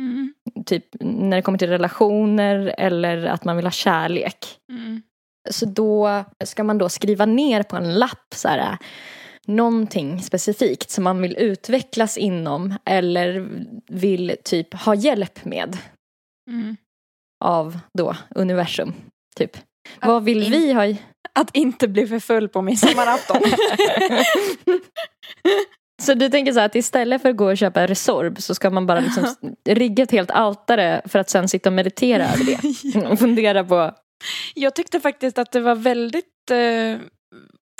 [0.00, 0.34] Mm.
[0.66, 4.36] typ när det kommer till relationer eller att man vill ha kärlek.
[4.72, 5.02] Mm.
[5.50, 8.78] Så då ska man då skriva ner på en lapp så här,
[9.46, 13.48] någonting specifikt som man vill utvecklas inom eller
[13.88, 15.76] vill typ ha hjälp med
[16.50, 16.76] Mm.
[17.44, 18.92] av då universum.
[19.36, 19.56] Typ.
[20.00, 20.94] Vad vill in- vi ha?
[21.34, 23.36] Att inte bli för full på midsommarafton.
[26.02, 28.70] Så du tänker så här att istället för att gå och köpa Resorb så ska
[28.70, 29.34] man bara liksom
[29.68, 33.06] rigga ett helt altare för att sen sitta och meditera över det.
[33.10, 33.92] Och fundera på
[34.54, 36.98] Jag tyckte faktiskt att det var väldigt eh,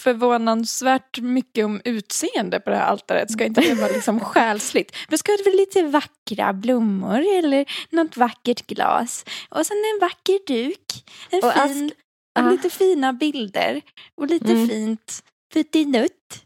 [0.02, 3.30] förvånansvärt mycket om utseende på det här altaret.
[3.30, 4.96] Ska inte det vara liksom själsligt?
[5.08, 9.24] Men ska det vara lite vackra blommor eller något vackert glas?
[9.48, 11.04] Och sen en vacker duk.
[11.30, 11.92] En Och fin,
[12.38, 13.82] och lite fina bilder.
[14.20, 14.68] Och lite Mm.
[14.68, 15.22] fint
[15.54, 16.42] puttinutt.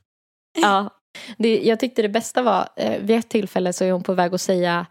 [0.60, 0.90] Ja,
[1.38, 4.34] det, jag tyckte det bästa var, eh, vid ett tillfälle så är hon på väg
[4.34, 4.86] att säga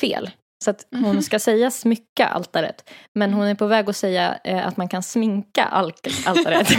[0.00, 0.30] fel.
[0.64, 1.22] Så att hon Mhm.
[1.22, 2.90] ska säga smycka altaret.
[3.14, 6.68] Men hon är på väg att säga eh, att man kan sminka altaret.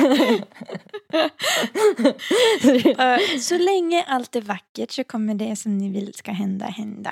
[3.00, 7.12] Eh, så länge allt är vackert så kommer det som ni vill ska hända hända.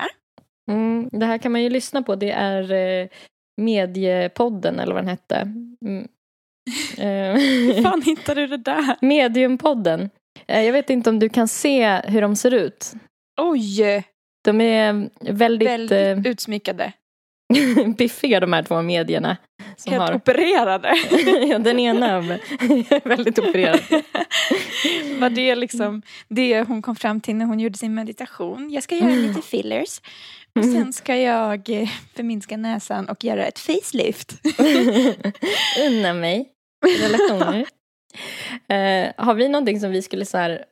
[0.72, 2.16] mm, det här kan man ju lyssna på.
[2.16, 3.08] Det är eh,
[3.62, 5.36] Mediepodden eller vad den hette.
[5.86, 6.08] Mm.
[6.98, 8.96] Eh, Hur fan hittade du det där?
[9.02, 10.10] Mediumpodden.
[10.48, 12.94] Eh, Jag vet inte om du kan se hur de ser ut.
[13.42, 14.04] Oj!
[14.44, 16.94] De är väldigt, Väldigt utsmyckade.
[17.78, 19.38] eh, piffiga de här två medierna.
[19.78, 20.96] Som Helt har, opererade.
[21.48, 23.80] ja, den ena är väldigt opererad.
[25.20, 28.72] Var det liksom det hon kom fram till när hon gjorde sin meditation?
[28.72, 30.02] Jag ska göra lite fillers.
[30.60, 34.34] Och sen ska jag eh, förminska näsan och göra ett facelift.
[35.88, 36.50] Unna mig
[37.00, 37.66] relationer.
[38.68, 40.66] Eh, har vi någonting som vi skulle så här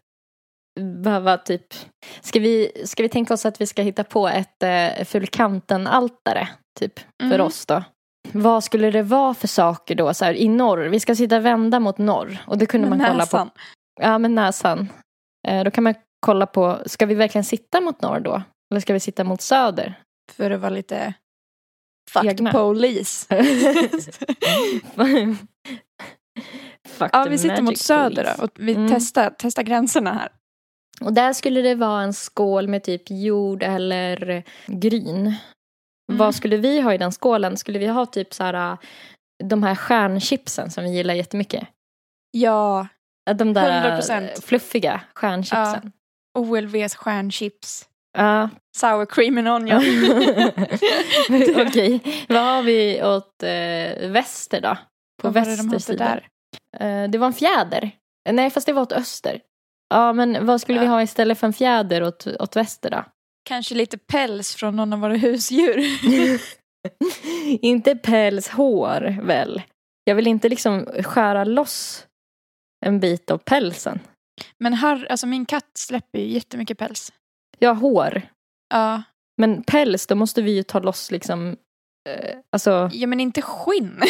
[0.84, 1.74] behöva typ
[2.22, 6.48] ska vi, ska vi tänka oss att vi ska hitta på ett eh, Fulkanten-altare
[6.80, 7.42] typ för Mm.
[7.42, 7.84] oss då?
[8.32, 10.78] Vad skulle det vara för saker då så här, i norr?
[10.80, 13.50] Vi ska sitta vända mot norr och det kunde Med man kolla näsan.
[13.50, 13.56] på.
[14.02, 14.90] Ja, med näsan.
[15.48, 15.94] Eh, då kan man
[16.26, 18.42] kolla på, ska vi verkligen sitta mot norr då?
[18.72, 20.00] Eller ska vi sitta mot söder?
[20.32, 21.14] För att vara lite
[22.12, 22.52] fuck Egna.
[22.52, 23.28] police.
[26.88, 28.36] Fuck ja, vi sitter mot söder police.
[28.38, 28.44] då.
[28.44, 28.90] Och vi Mm.
[28.92, 30.30] testar, testar gränserna här.
[31.02, 35.18] Och där skulle det vara en skål med typ jord eller gryn.
[35.28, 35.34] Mm.
[36.20, 37.58] Vad skulle vi ha i den skålen?
[37.58, 38.78] Skulle vi ha typ så här
[39.44, 41.68] de här stjärnchipsen som vi gillar jättemycket?
[42.32, 42.88] Ja,
[43.30, 44.42] Äh, De där 100%.
[44.42, 45.92] fluffiga stjärnchipsen.
[46.40, 47.88] OLVs stjärnchips.
[48.18, 48.50] Ja.
[48.78, 49.78] Sour cream and onion.
[51.68, 54.78] Okej, vad har vi åt eh, väster då?
[55.22, 56.28] På Vad var det de hade där?
[56.80, 57.92] Eh, det var en fjäder.
[58.32, 59.42] Nej, fast det var åt öster.
[59.92, 63.06] Ja, men vad skulle vi ha istället för en fjäder åt, åt väster då?
[63.44, 65.86] Kanske lite päls från någon av våra husdjur.
[67.62, 69.62] inte päls, hår väl?
[70.04, 72.08] Jag vill inte liksom skära loss
[72.86, 74.00] en bit av pälsen.
[74.58, 77.14] Men här, alltså min katt släpper ju jättemycket päls.
[77.60, 78.22] Ja, hår.
[78.74, 79.04] Ja,
[79.38, 81.58] Men päls, då måste vi ju ta loss liksom,
[82.10, 82.90] eh, alltså.
[82.94, 84.02] ja men inte skinn.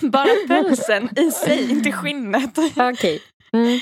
[0.10, 2.58] Bara pälsen i sig, inte skinnet.
[2.76, 3.22] Okej.
[3.52, 3.78] Mm.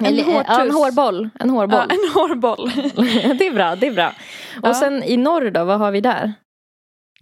[0.00, 0.74] En Eller, eh, ja, en hårtuss.
[0.74, 1.28] hårboll.
[1.40, 1.90] En Ja, hårboll.
[1.90, 2.70] en hårboll.
[3.38, 4.12] det är bra, det är bra.
[4.62, 4.68] Ja.
[4.68, 6.32] Och sen i norr då, vad har vi där?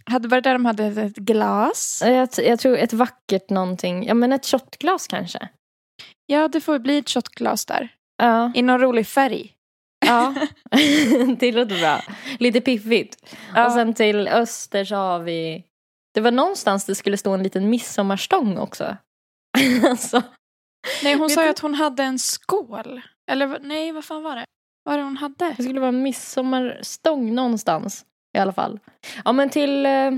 [0.05, 2.03] Hade varit där de hade ett glas.
[2.05, 5.49] Jag, jag tror ett vackert någonting, ja men ett shotglas kanske.
[6.25, 7.89] Ja, det får bli ett shotglas där.
[8.17, 9.51] Ja, I någon rolig färg.
[10.05, 10.33] ja.
[11.39, 12.01] det låter bra.
[12.39, 13.33] Lite piffigt.
[13.55, 13.65] Ja.
[13.65, 15.63] Och sen till öster så har vi,
[16.13, 18.97] det var någonstans det skulle stå en liten midsommarstång också.
[19.89, 20.21] alltså,
[21.03, 23.01] Nej, hon sa ju att hon hade en skål.
[23.31, 24.45] Eller nej, vad fan var det?
[24.83, 25.53] Vad var det hon hade?
[25.57, 28.05] det skulle vara en midsommarstång någonstans
[28.37, 28.79] i alla fall.
[29.25, 30.11] Ja men till, eh,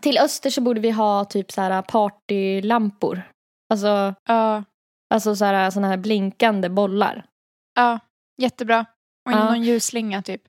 [0.00, 3.22] till öster så borde vi ha typ så här partylampor.
[3.72, 4.64] Alltså, Ja,
[5.14, 7.24] alltså så här, såna här blinkande bollar.
[7.74, 7.98] ja,
[8.42, 8.86] jättebra.
[9.26, 9.44] Och Ja.
[9.44, 10.42] någon ljusslinga typ.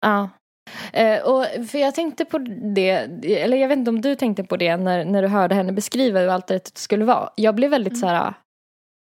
[0.00, 0.30] Ja.
[0.92, 2.38] Eh, och för jag tänkte på
[2.74, 2.90] det,
[3.24, 6.20] eller jag vet inte om du tänkte på det när, när du hörde henne beskriva
[6.20, 7.30] hur allt det skulle vara.
[7.36, 8.00] Jag blev väldigt Mm.
[8.00, 8.34] så här,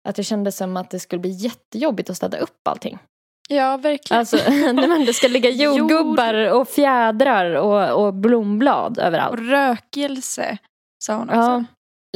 [0.06, 2.98] att det kändes som att det skulle bli jättejobbigt att städa upp allting.
[3.48, 4.18] Ja, verkligen.
[4.18, 5.76] Alltså, nej, men det ska ligga Jord.
[5.78, 9.40] jordgubbar och fjädrar och, och blomblad Och överallt.
[9.40, 10.58] rökelse,
[11.04, 11.40] sa hon också.
[11.40, 11.64] Ja,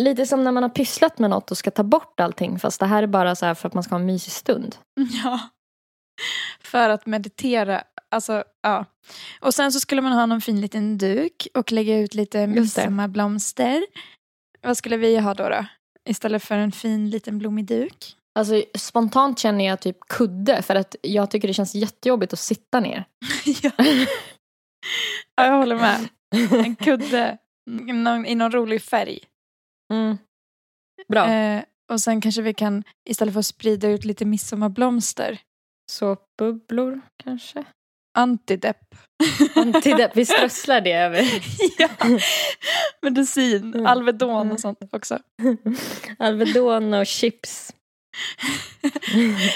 [0.01, 2.87] lite som när man har pysslat med något och ska ta bort allting fast det
[2.87, 4.77] här är bara så här för att man ska ha en mysig stund.
[5.25, 5.41] Ja.
[6.61, 7.83] För att meditera.
[8.11, 8.85] Alltså, ja.
[9.41, 13.87] Och sen så skulle man ha någon fin liten duk och lägga ut lite midsommarblomster.
[14.63, 15.65] Vad skulle vi ha då, då?
[16.09, 18.17] Istället för en fin liten blommig duk.
[18.35, 22.81] Alltså spontant känner jag typ kudde för att jag tycker det känns jättejobbigt att sitta
[22.81, 23.05] ner.
[23.63, 23.71] ja.
[25.37, 26.09] ja, jag håller med.
[26.65, 27.39] En kudde
[27.71, 29.19] någon, i någon rolig färg.
[29.93, 30.19] Mm.
[31.09, 31.31] Bra.
[31.31, 35.41] Eh, och sen kanske vi kan, istället för att sprida ut lite midsommarblomster,
[35.91, 37.65] Såpbubblor kanske?
[38.19, 38.95] Antidepp.
[39.55, 41.25] Antidepp, vi strösslar det över.
[41.79, 41.89] ja.
[43.03, 43.87] Medicin, Mm.
[43.87, 44.53] Alvedon Mm.
[44.53, 45.19] och sånt också.
[46.19, 47.75] Alvedon och chips.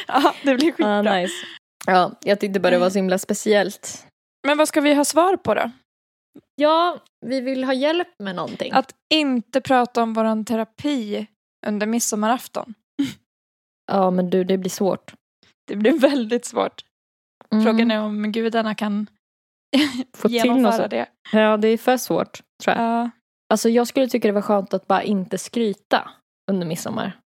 [0.07, 0.99] ja, det blir skitbra.
[0.99, 1.35] Ah, nice.
[1.87, 4.07] Ja, jag tyckte bara det var så himla speciellt.
[4.47, 5.71] Men vad ska vi ha svar på då?
[6.57, 8.73] Ja, vi vill ha hjälp med någonting.
[8.73, 11.27] Att inte prata om våran terapi
[11.67, 12.75] under midsommarafton.
[13.93, 15.15] Ja, men du, det blir svårt.
[15.67, 16.85] Det blir väldigt svårt.
[17.55, 17.65] Mm.
[17.65, 19.07] Frågan är om gudarna kan
[20.17, 21.07] Få genomföra det.
[21.33, 22.85] Ja, det är för svårt, tror jag.
[22.85, 23.11] Ja.
[23.49, 26.11] Alltså, jag skulle tycka det var skönt att bara inte skryta
[26.51, 27.21] under midsommar.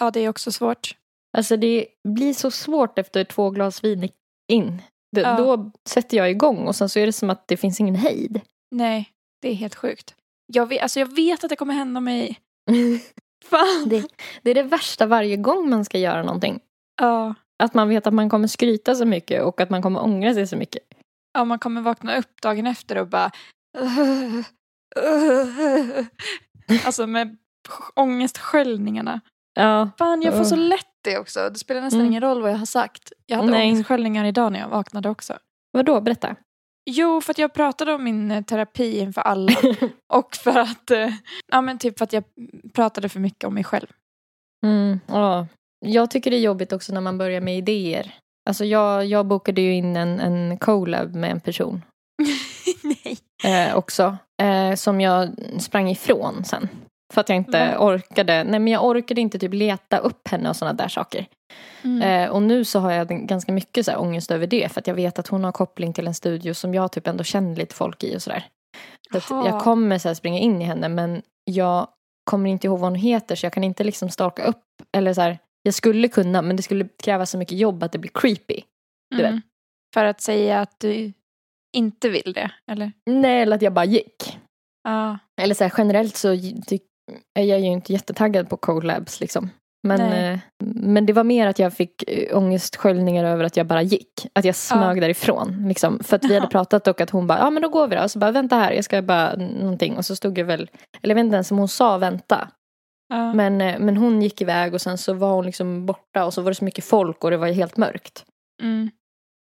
[0.00, 0.96] ja, det är också svårt.
[1.36, 4.08] Alltså, det blir så svårt efter två glas vin
[4.52, 4.82] in.
[5.16, 5.36] Det, Ja.
[5.36, 8.40] Då sätter jag igång och sen så är det som att det finns ingen hejd.
[8.70, 9.10] Nej,
[9.42, 10.14] det är helt sjukt.
[10.52, 12.38] Jag vet, alltså jag vet att det kommer hända mig.
[13.44, 13.88] Fan.
[13.88, 14.04] Det,
[14.42, 16.60] det är det värsta varje gång man ska göra någonting.
[17.00, 17.34] Ja.
[17.62, 20.46] Att man vet att man kommer skryta så mycket och att man kommer ångra sig
[20.46, 20.82] så mycket.
[21.32, 23.30] ja, man kommer vakna upp dagen efter och bara...
[26.86, 27.36] Alltså med
[27.94, 29.20] ångestsköljningarna.
[29.54, 29.90] Ja.
[29.98, 31.50] Fan, jag får så lätt det också.
[31.50, 32.10] Det spelar nästan Mm.
[32.12, 33.12] ingen roll vad jag har sagt.
[33.26, 33.70] Jag hade Nej.
[33.70, 35.38] ångestsköljningar idag när jag vaknade också.
[35.72, 36.36] Vadå, berätta.
[36.90, 39.52] Jo, för att jag pratade om min eh, terapi inför alla.
[40.12, 41.08] och för att, eh,
[41.52, 42.24] ja men typ för att jag
[42.74, 43.86] pratade för mycket om mig själv.
[44.66, 45.46] Mm, ja.
[45.86, 48.14] Jag tycker det är jobbigt också när man börjar med idéer.
[48.48, 51.82] Alltså jag, jag bokade ju in en, en collab med en person
[52.82, 53.18] Nej.
[53.44, 54.16] eh, också.
[54.42, 56.68] Eh, som jag sprang ifrån sen.
[57.14, 57.78] För att jag inte Va?
[57.78, 58.44] orkade.
[58.44, 61.26] Nej men jag orkade inte typ leta upp henne och sådana där saker.
[61.82, 62.02] Mm.
[62.02, 64.72] Eh, och nu så har jag ganska mycket så här ångest över det.
[64.72, 67.24] För att jag vet att hon har koppling till en studio som jag typ ändå
[67.24, 68.46] känner lite folk i och sådär.
[69.28, 71.88] Så jag kommer så springa in i henne men jag
[72.30, 74.64] kommer inte ihåg vad hon heter så jag kan inte liksom stalka upp.
[74.92, 77.98] Eller så här, jag skulle kunna men det skulle kräva så mycket jobb att det
[77.98, 78.62] blir creepy.
[79.10, 79.26] du vet.
[79.26, 79.42] Mm.
[79.94, 81.12] För att säga att du
[81.76, 82.92] inte vill det, eller?
[83.06, 84.38] Nej, eller att jag bara gick.
[84.84, 85.18] Ja.
[85.40, 86.28] Eller så här, generellt så
[87.34, 89.50] är jag ju inte jättetaggad på collabs liksom.
[89.88, 93.82] Men, eh, men det var mer att jag fick eh, ångestsköljningar över att jag bara
[93.82, 94.26] gick.
[94.32, 95.64] Att jag smög därifrån.
[95.68, 95.98] Liksom.
[96.04, 98.02] För att vi hade pratat och att hon bara, ja men då går vi då.
[98.02, 99.96] Och så bara, vänta här, jag ska bara någonting.
[99.96, 100.70] Och så stod jag väl,
[101.02, 102.48] eller jag vet inte ens om hon sa vänta.
[103.34, 106.42] Men, eh, men hon gick iväg och sen så var hon liksom borta och så
[106.42, 108.24] var det så mycket folk och det var helt mörkt.
[108.62, 108.90] Mm.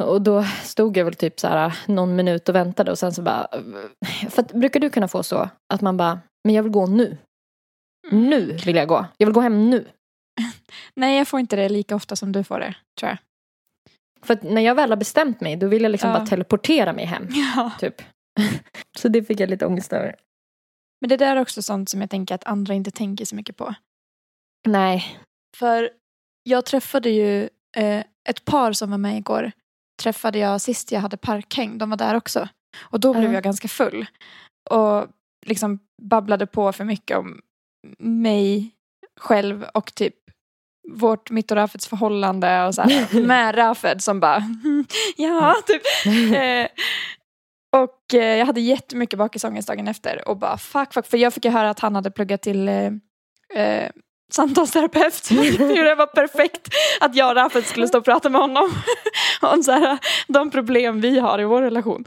[0.02, 3.22] Och då stod jag väl typ så här någon minut och väntade och sen så
[3.22, 3.46] bara...
[4.28, 7.16] För att, brukar du kunna få så att man bara, men jag vill gå nu.
[8.11, 9.06] Nu vill jag gå.
[9.16, 9.87] Jag vill gå hem nu.
[10.94, 13.18] Nej, jag får inte det lika ofta som du får det, tror jag.
[14.22, 16.18] För att när jag väl har bestämt mig då vill jag liksom Ja.
[16.18, 17.28] bara teleportera mig hem.
[17.56, 17.72] Ja.
[17.80, 18.02] Typ.
[18.98, 20.14] så det fick jag lite ångest över.
[21.00, 23.56] Men det där är också sånt som jag tänker att andra inte tänker så mycket
[23.56, 23.74] på.
[24.66, 25.18] Nej.
[25.56, 25.90] För
[26.42, 27.42] jag träffade ju
[27.76, 29.52] eh, ett par som var med igår.
[30.02, 31.78] Träffade jag sist jag hade parkhäng.
[31.78, 32.48] De var där också.
[32.80, 33.32] Och då blev Ja.
[33.32, 34.06] jag ganska full.
[34.70, 35.06] Och
[35.46, 37.40] liksom babblade på för mycket om
[37.98, 38.70] mig
[39.20, 40.14] själv och typ
[40.90, 44.42] vårt, mitt och Rafeds förhållande och så här, med Rafed som bara
[45.16, 45.82] ja, typ.
[46.06, 46.68] Och eh,
[48.12, 51.07] jag hade jättemycket bakisångest dagen efter och bara fuck, fuck.
[51.07, 52.87] För jag fick ju höra att han hade pluggat till eh,
[53.55, 53.90] eh,
[54.33, 55.29] samtalsterapeut.
[55.59, 56.68] Det var perfekt
[57.01, 58.71] att jag och Rafet skulle stå och prata med honom
[59.42, 62.05] om så här, de problem vi har i vår relation.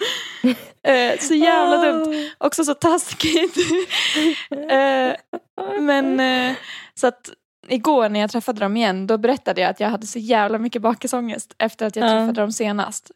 [0.88, 2.30] Eh, så jävla dumt.
[2.38, 3.58] Också så taskigt.
[4.70, 5.14] eh,
[5.80, 6.56] men eh,
[6.96, 7.30] så att
[7.68, 10.82] igår när jag träffade dem igen då berättade jag att jag hade så jävla mycket
[10.82, 12.10] bakisångest efter att jag Ja.
[12.10, 13.12] träffade dem senast.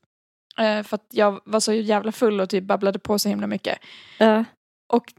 [0.60, 3.78] Eh, för att jag var så jävla full och typ babblade på så himla mycket.
[4.18, 4.44] Ja.
[4.94, 5.14] Och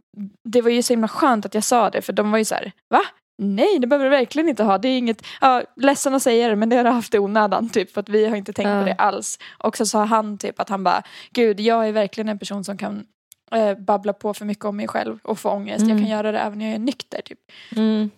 [0.49, 2.55] det var ju så himla skönt att jag sa det för de var ju så
[2.55, 3.01] här, va?
[3.43, 4.79] Nej, det behöver du verkligen inte ha.
[4.79, 7.69] Det är inget, ja, ledsen att säga det men det har du haft i onödan
[7.69, 8.81] typ för att vi har inte tänkt Ja.
[8.81, 9.39] på det alls.
[9.59, 12.79] Och så sa han typ att han bara, gud jag är verkligen en person som
[12.79, 13.07] kan
[13.53, 15.81] eh, babbla på för mycket om mig själv och få ångest.
[15.81, 16.03] Jag Mm.
[16.03, 17.39] kan göra det även när jag är nykter typ.
[17.77, 18.11] Mm.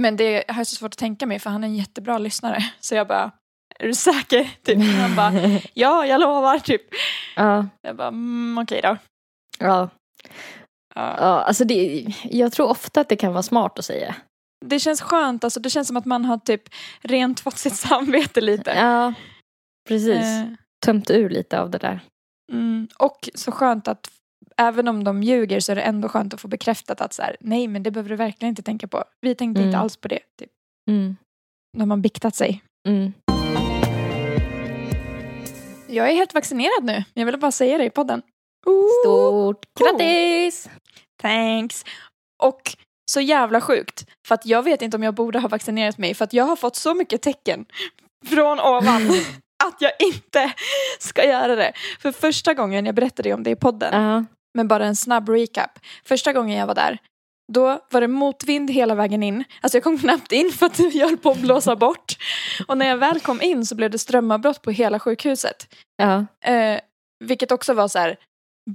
[0.00, 2.58] Men det har jag så svårt att tänka mig för han är en jättebra lyssnare.
[2.80, 3.30] Så jag bara,
[3.78, 4.50] är du säker?
[4.62, 4.78] Typ.
[5.00, 5.32] Han bara,
[5.74, 6.82] ja jag lovar typ.
[7.36, 7.66] ja.
[7.82, 8.96] Jag bara, mm, okej då.
[9.58, 9.88] Ja.
[10.94, 11.16] Ja.
[11.18, 11.42] ja.
[11.42, 14.14] Alltså det, jag tror ofta att det kan vara smart att säga.
[14.64, 16.62] Det känns skönt, alltså, det känns som att man har typ
[17.00, 18.70] rent fått sitt samvete lite.
[18.70, 19.14] Ja.
[19.88, 20.16] Precis.
[20.16, 20.44] Eh,
[20.86, 22.00] Tömt ur lite av det där.
[22.52, 24.10] mm, och så skönt att
[24.56, 27.36] även om de ljuger så är det ändå skönt att få bekräftat att så här,
[27.40, 29.04] nej men det behöver du verkligen inte tänka på.
[29.20, 29.80] Vi tänkte inte Mm.
[29.80, 30.20] alls på det.
[30.38, 30.50] Typ.
[30.90, 31.16] Mm.
[31.76, 32.62] När man biktat sig.
[32.88, 33.12] Mm.
[35.88, 37.04] Jag är helt vaccinerad nu.
[37.14, 38.22] Jag ville bara säga det i podden.
[39.04, 39.88] Stort cool.
[39.88, 40.68] grattis!
[41.22, 41.84] Thanks.
[42.42, 42.60] Och
[43.10, 44.06] så jävla sjukt.
[44.28, 46.14] För att jag vet inte om jag borde ha vaccinerat mig.
[46.14, 47.66] För att jag har fått så mycket tecken
[48.26, 49.10] från ovan
[49.64, 50.52] att jag inte
[50.98, 51.72] ska göra det.
[52.00, 54.24] För första gången, jag berättade om det i podden, Ja.
[54.54, 55.70] men bara en snabb recap.
[56.04, 56.98] Första gången jag var där,
[57.52, 59.44] då var det motvind hela vägen in.
[59.60, 62.12] Alltså jag kom knappt in för att jag höll på att blåsa bort.
[62.68, 65.74] Och när jag väl kom in så blev det strömavbrott på hela sjukhuset.
[65.96, 66.26] Ja.
[66.50, 66.80] Eh,
[67.24, 68.16] vilket också var så här,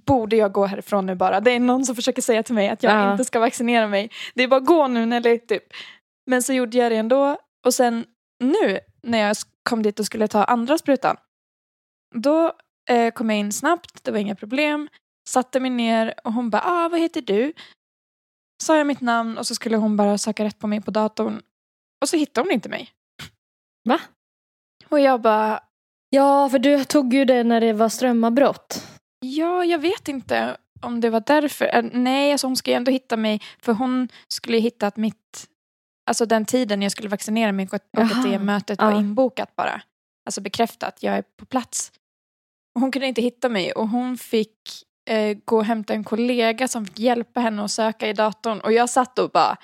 [0.06, 1.40] borde jag gå härifrån nu bara?
[1.40, 3.12] Det är någon som försöker säga till mig att jag Ja.
[3.12, 4.10] inte ska vaccinera mig.
[4.34, 5.64] Det är bara gå nu Nelly, typ.
[6.30, 7.38] Men så gjorde jag det ändå.
[7.66, 8.06] Och sen
[8.44, 9.36] nu när jag
[9.70, 11.18] kom dit och skulle ta andra sprutan.
[12.16, 12.54] Då
[12.90, 14.90] eh, kom jag in snabbt, det var inga problem.
[15.30, 17.54] Satte mig ner och hon bara, ah, vad heter du?
[18.62, 21.42] Sa jag mitt namn och så skulle hon bara söka rätt på mig på datorn.
[22.02, 22.90] Och så hittade hon inte mig.
[23.84, 24.00] Va?
[24.90, 25.60] Och jag bara,
[26.14, 28.88] Ja, för du tog ju det när det var strömavbrott.
[29.20, 31.76] Ja, jag vet inte om det var därför.
[31.76, 33.42] Äh, nej, alltså hon skulle ju ändå hitta mig.
[33.60, 35.48] För hon skulle ju hittat mitt...
[36.06, 38.90] Alltså den tiden jag skulle vaccinera mig och att det mötet ja.
[38.90, 39.82] var inbokat bara.
[40.26, 41.92] Alltså bekräftat, jag är på plats.
[42.76, 46.68] Och hon kunde inte hitta mig och hon fick eh, gå och hämta en kollega
[46.68, 48.60] som fick hjälpa henne att söka i datorn.
[48.60, 49.58] Och jag satt och bara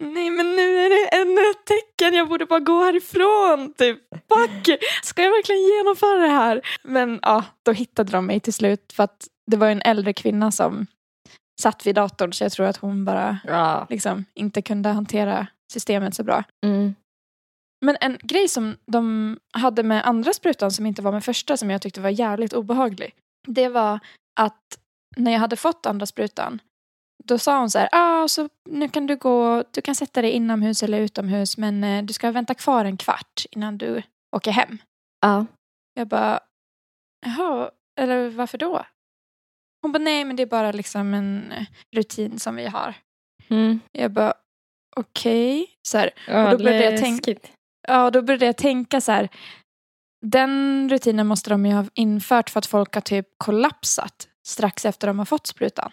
[0.00, 3.74] Nej men nu är det ännu ett tecken, jag borde bara gå härifrån.
[3.78, 6.60] Typ, fuck, ska jag verkligen genomföra det här?
[6.84, 10.52] Men ja, då hittade de mig till slut för att det var en äldre kvinna
[10.52, 10.86] som
[11.60, 13.86] satt vid datorn så jag tror att hon bara Ja.
[13.90, 16.44] liksom inte kunde hantera systemet så bra.
[16.66, 16.94] Mm.
[17.84, 21.70] Men en grej som de hade med andra sprutan som inte var med första som
[21.70, 23.14] jag tyckte var jävligt obehaglig.
[23.46, 23.98] Det var
[24.40, 24.78] att
[25.16, 26.60] när jag hade fått andra sprutan
[27.24, 30.30] då sa hon så här, ah, så nu kan du gå, du kan sätta dig
[30.30, 34.02] inomhus eller utomhus men eh, du ska vänta kvar en kvart innan du
[34.36, 34.78] åker hem.
[35.20, 35.46] Ja.
[35.94, 36.40] Jag bara,
[37.26, 37.70] jaha,
[38.00, 38.84] eller varför då?
[39.82, 41.66] Hon bara, nej men det är bara liksom en eh,
[41.96, 42.94] rutin som vi har.
[43.48, 43.80] Mm.
[43.92, 44.34] Jag bara,
[44.96, 45.66] okej.
[45.82, 47.52] Så här, Ja, Och då började jag läskigt.
[47.88, 49.28] Ja, då började jag tänka så här.
[50.26, 55.06] Den rutinen måste de ju ha infört för att folk har typ kollapsat strax efter
[55.06, 55.92] de har fått sprutan.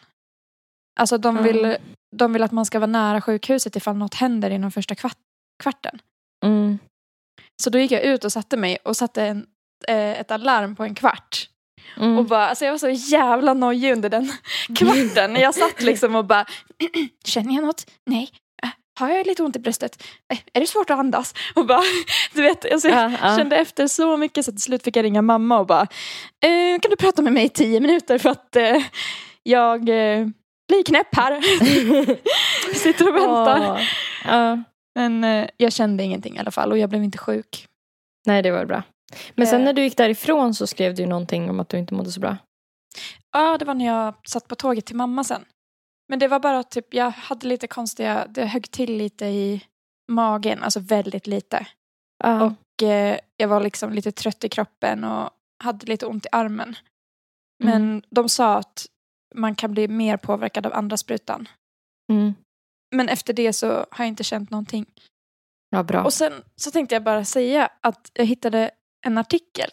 [0.99, 1.77] Alltså de vill,
[2.15, 5.17] de vill att man ska vara nära sjukhuset ifall något händer inom första kvart,
[5.63, 5.99] kvarten.
[6.45, 6.79] Mm.
[7.63, 9.47] Så då gick jag ut och satte mig och satte en,
[9.87, 11.49] eh, ett alarm på en kvart.
[11.97, 12.17] Mm.
[12.17, 14.31] Och bara, alltså jag var så jävla nojig under den
[14.77, 15.35] kvarten.
[15.35, 16.45] Jag satt liksom och bara,
[17.25, 17.91] känner jag något?
[18.05, 18.31] Nej.
[19.01, 20.03] Har jag lite ont i bröstet?
[20.33, 21.33] Äh, Är det svårt att andas?
[21.55, 21.81] Och bara,
[22.33, 23.37] du vet, alltså jag Ja, ja.
[23.37, 25.81] kände efter så mycket så till slut fick jag ringa mamma och bara,
[26.43, 28.83] eh, kan du prata med mig i tio minuter för att eh,
[29.43, 30.27] jag eh,
[30.67, 31.41] blir knäpp här.
[32.75, 33.81] Sitter och väntar.
[34.25, 34.63] Ja.
[34.95, 37.67] Men eh, jag kände ingenting i alla fall och jag blev inte sjuk.
[38.25, 38.83] Nej, det var bra.
[39.35, 39.65] Men sen Eh.
[39.65, 42.37] när du gick därifrån så skrev du någonting om att du inte mådde så bra.
[43.33, 45.45] Ja, det var när jag satt på tåget till mamma sen.
[46.11, 49.65] Men det var bara typ, jag hade lite konstiga, det högg till lite i
[50.11, 51.67] magen, alltså väldigt lite.
[52.23, 52.45] Ja.
[52.45, 55.29] Och eh, jag var liksom lite trött i kroppen och
[55.63, 56.75] hade lite ont i armen.
[57.63, 58.01] Men Mm.
[58.09, 58.85] de sa att
[59.35, 61.47] man kan bli mer påverkad av andra sprutan.
[62.11, 62.33] Mm.
[62.95, 64.85] Men efter det så har jag inte känt någonting.
[65.69, 66.03] Ja, bra.
[66.03, 68.71] Och sen så tänkte jag bara säga att jag hittade
[69.05, 69.69] en artikel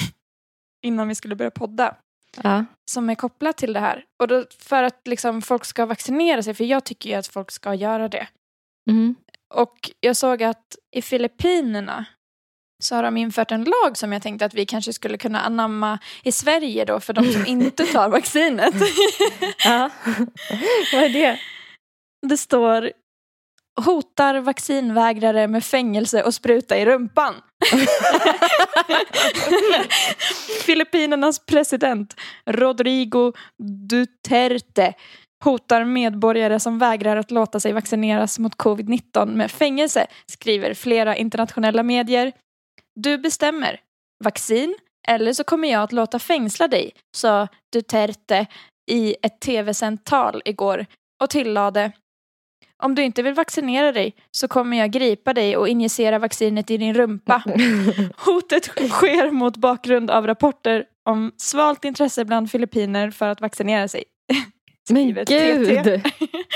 [0.86, 1.96] innan vi skulle börja podda
[2.42, 2.64] ja.
[2.90, 4.04] som är kopplat till det här.
[4.20, 7.50] Och då, för att liksom folk ska vaccinera sig, för jag tycker ju att folk
[7.50, 8.28] ska göra det.
[8.90, 9.14] Mm.
[9.54, 12.06] Och jag såg att i Filippinerna
[12.82, 15.98] så har de infört en lag som jag tänkte att vi kanske skulle kunna anamma
[16.22, 18.74] i Sverige då för de som inte tar vaccinet.
[19.64, 19.90] ja.
[20.92, 21.38] Vad är det?
[22.28, 22.92] Det står
[23.84, 27.34] hotar vaccinvägrare med fängelse och spruta i rumpan.
[30.66, 32.14] Filippinernas president
[32.46, 33.32] Rodrigo
[33.88, 34.94] Duterte
[35.44, 41.82] hotar medborgare som vägrar att låta sig vaccineras mot covid-19 med fängelse, skriver flera internationella
[41.82, 42.32] medier.
[42.94, 43.80] Du bestämmer.
[44.24, 48.46] Vaccin eller så kommer jag att låta fängsla dig, sa Duterte
[48.90, 50.86] i ett tv-sänt tal igår
[51.22, 51.92] och tillade
[52.82, 56.76] om du inte vill vaccinera dig så kommer jag gripa dig och injicera vaccinet i
[56.76, 57.42] din rumpa.
[58.16, 64.04] Hotet sker mot bakgrund av rapporter om svalt intresse bland filippiner för att vaccinera sig.
[64.90, 65.26] Men gud!
[65.26, 66.02] TT.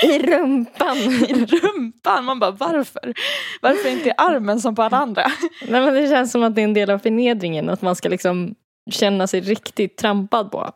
[0.03, 0.97] I rumpan!
[1.29, 2.25] I rumpan!
[2.25, 3.13] Man bara varför?
[3.61, 5.23] Varför inte i armen som på alla andra?
[5.67, 7.69] Nej, men det känns som att det är en del av förnedringen.
[7.69, 8.55] Att man ska liksom
[8.91, 10.59] känna sig riktigt trampad på.
[10.59, 10.71] Om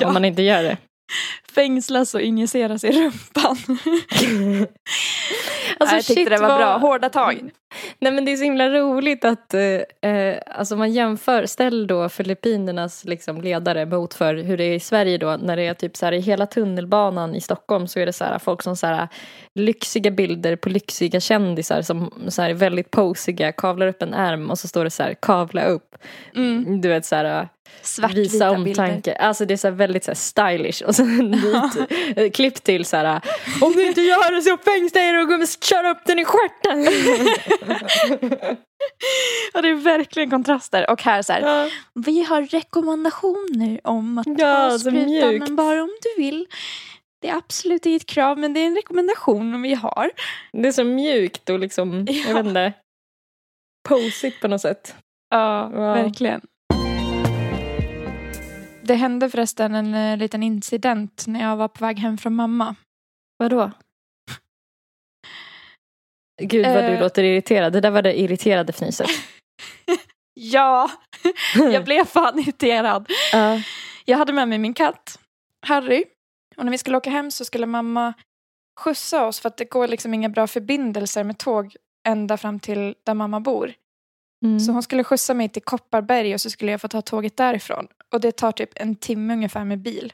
[0.00, 0.76] Ja, man inte gör det.
[1.58, 3.56] Fängslas och injiceras i rumpan.
[5.80, 6.78] Alltså, jag tyckte det var vad- bra.
[6.78, 7.50] Hårda tag.
[7.98, 12.08] Nej men det är så himla roligt att eh, eh, alltså man jämför, ställ då
[12.08, 15.96] Filippinernas liksom, ledare mot för hur det är i Sverige då när det är typ
[15.96, 18.86] så här i hela tunnelbanan i Stockholm så är det så här folk som så
[18.86, 19.08] här
[19.54, 24.58] lyxiga bilder på lyxiga kändisar som så här väldigt posiga, kavlar upp en ärm och
[24.58, 25.96] så står det så här kavla upp.
[26.34, 26.80] Mm.
[26.80, 27.48] Du vet så här
[27.82, 29.14] Svartvita visa omtanke.
[29.14, 32.96] Alltså det är så väldigt så stylish och sen en vit eh, klipp till så
[32.96, 33.20] här
[33.60, 36.24] om du inte gör det så fängslar jag dig och kommer köra upp den i
[36.24, 36.86] stjärten.
[39.54, 40.90] Ja, det är verkligen kontraster.
[40.90, 41.70] Och här så här, Ja.
[41.94, 44.34] vi har rekommendationer om att Ja,
[44.70, 46.46] ta sprutan men bara om du vill.
[47.22, 50.10] Det är absolut inget krav men det är en rekommendation vi har.
[50.52, 52.34] Det är så mjukt och liksom, jag Ja.
[52.36, 52.72] vet inte,
[53.88, 54.94] posigt på något sätt.
[55.30, 55.80] Ja, Wow.
[55.80, 56.40] verkligen.
[58.88, 62.74] Det hände förresten en eh, liten incident när jag var på väg hem från mamma.
[63.38, 63.70] Vadå?
[66.42, 67.00] Gud vad du Eh.
[67.00, 67.72] låter irriterad.
[67.72, 69.06] Det där var det irriterade fniset.
[70.40, 70.90] Ja,
[71.54, 73.06] jag blev fan irriterad.
[73.32, 73.60] Ja.
[74.04, 75.18] Jag hade med mig min katt,
[75.66, 76.04] Harry.
[76.56, 78.14] Och när vi skulle åka hem så skulle mamma
[78.80, 81.76] skjutsa oss för att det går liksom inga bra förbindelser med tåg
[82.08, 83.72] ända fram till där mamma bor.
[84.44, 84.60] Mm.
[84.60, 87.86] Så hon skulle skjutsa mig till Kopparberg och så skulle jag få ta tåget därifrån.
[88.12, 90.12] Och det tar typ en timme ungefär med bil.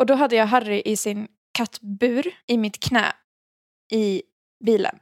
[0.00, 3.12] Och då hade jag Harry i sin kattbur i mitt knä
[3.92, 4.22] i
[4.64, 4.98] bilen.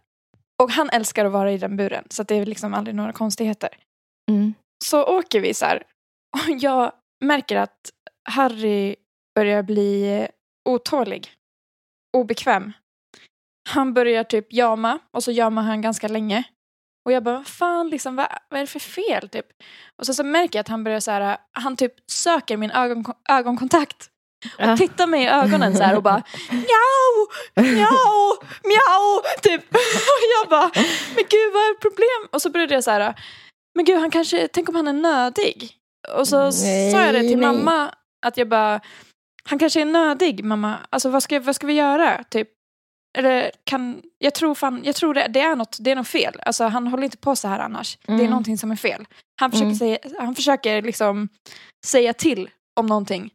[0.63, 3.69] Och han älskar att vara i den buren så det är liksom aldrig några konstigheter.
[4.31, 4.55] Mm.
[4.85, 5.83] Så åker vi så här
[6.33, 6.93] och jag
[7.25, 7.91] märker att
[8.29, 8.97] Harry
[9.35, 10.29] börjar bli
[10.65, 11.29] otålig.
[12.17, 12.73] Obekväm.
[13.69, 16.45] Han börjar typ jama och så jamar han ganska länge.
[17.07, 19.47] Och jag bara, vad fan liksom, vad, vad är det för fel typ?
[19.99, 23.05] Och så, så märker jag att han börjar så här, han typ söker min ögon,
[23.29, 24.11] ögonkontakt.
[24.59, 29.75] Och tittar mig i ögonen så här och bara mjau, mjau, mjau, typ.
[30.13, 30.71] Och jag bara,
[31.15, 32.29] men gud vad är problem?
[32.33, 33.15] Och så började jag så här,
[33.75, 35.71] men gud han kanske, tänk om han är nödig?
[36.19, 37.47] Och så Nej, sa jag det till nej.
[37.49, 37.95] mamma,
[38.27, 38.81] att jag bara,
[39.45, 42.25] han kanske är nödig mamma, alltså vad ska, vad ska vi göra?
[42.25, 42.49] Typ.
[43.17, 46.41] Eller kan, jag tror, fan, jag tror det, det, är något, det är något fel.
[46.43, 47.99] Alltså, han håller inte på så här annars.
[48.07, 48.31] Det är Mm.
[48.31, 49.07] någonting som är fel.
[49.41, 49.79] Han försöker, Mm.
[49.79, 51.29] säga, han försöker liksom
[51.87, 52.51] säga till
[52.81, 53.31] om någonting.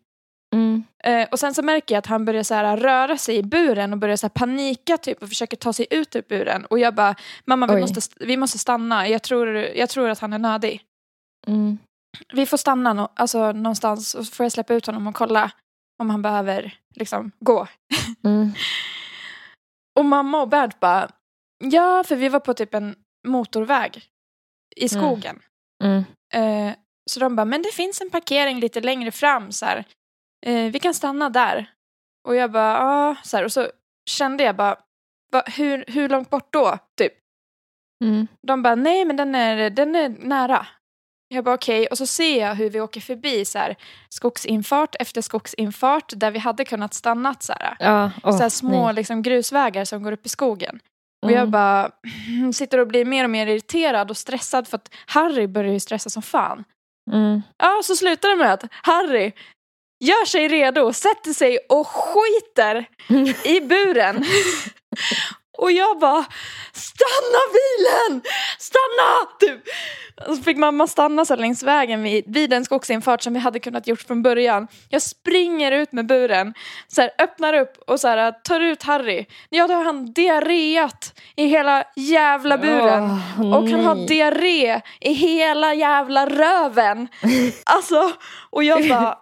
[0.56, 0.84] Mm.
[1.04, 3.94] Eh, och sen så märker jag att han börjar så här, röra sig i buren
[3.94, 6.66] och börjar så här, panika typ och försöker ta sig ut ur buren.
[6.66, 7.16] Och jag bara,
[7.46, 7.82] mamma vi Oj.
[7.82, 10.82] måste, st- vi måste stanna, jag tror, jag tror att han är nödig.
[11.48, 11.78] Mm.
[12.34, 15.52] Vi får stanna nå- alltså, någonstans och så får jag släppa ut honom och kolla
[16.02, 17.68] om han behöver liksom gå.
[20.02, 20.06] Mm.
[20.06, 21.10] Och mamma och Bert bara,
[21.60, 22.96] ja för vi var på typ en
[23.28, 24.04] motorväg
[24.76, 25.40] i skogen.
[25.84, 26.04] Mm.
[26.34, 26.76] Eh,
[27.12, 29.86] så de bara, men det finns en parkering lite längre fram så här.
[30.46, 31.72] Eh, vi kan stanna där.
[32.28, 33.44] Och jag bara, ja, så här.
[33.44, 33.68] Och så
[34.10, 34.76] kände jag bara,
[35.32, 36.78] va, hur, hur långt bort då?
[36.98, 37.14] Typ.
[38.04, 38.28] Mm.
[38.48, 40.68] De bara, nej men den är, den är nära.
[41.34, 43.76] Jag bara okej, och så ser jag hur vi åker förbi så här,
[44.10, 47.76] skogsinfart efter skogsinfart där vi hade kunnat stannat så här.
[47.80, 48.96] Ja, åh, så här små nej.
[48.96, 50.80] liksom, grusvägar som går upp i skogen.
[51.26, 51.40] Och Mm.
[51.40, 51.92] jag bara
[52.54, 56.10] sitter och blir mer och mer irriterad och stressad för att Harry börjar ju stressa
[56.10, 56.64] som fan.
[57.12, 57.42] Mm.
[57.58, 59.32] Ja, så slutar det med att Harry
[60.04, 62.86] gör sig redo, sätter sig och skiter
[63.48, 64.26] i buren.
[65.62, 66.26] Och jag bara,
[66.74, 68.22] stanna bilen!
[68.60, 69.30] Stanna!
[69.40, 69.64] Typ.
[70.28, 73.60] Och så fick mamma stanna så längs vägen vid, vid en skogsinfart som vi hade
[73.60, 74.68] kunnat gjort från början.
[74.90, 76.54] Jag springer ut med buren,
[76.88, 79.26] så här, öppnar upp och så här, tar ut Harry.
[79.50, 83.20] Ja, då har han diarréat i hela jävla buren.
[83.40, 87.08] Åh, Och han har diarré i hela jävla röven.
[87.66, 88.12] Alltså,
[88.50, 89.18] och jag bara...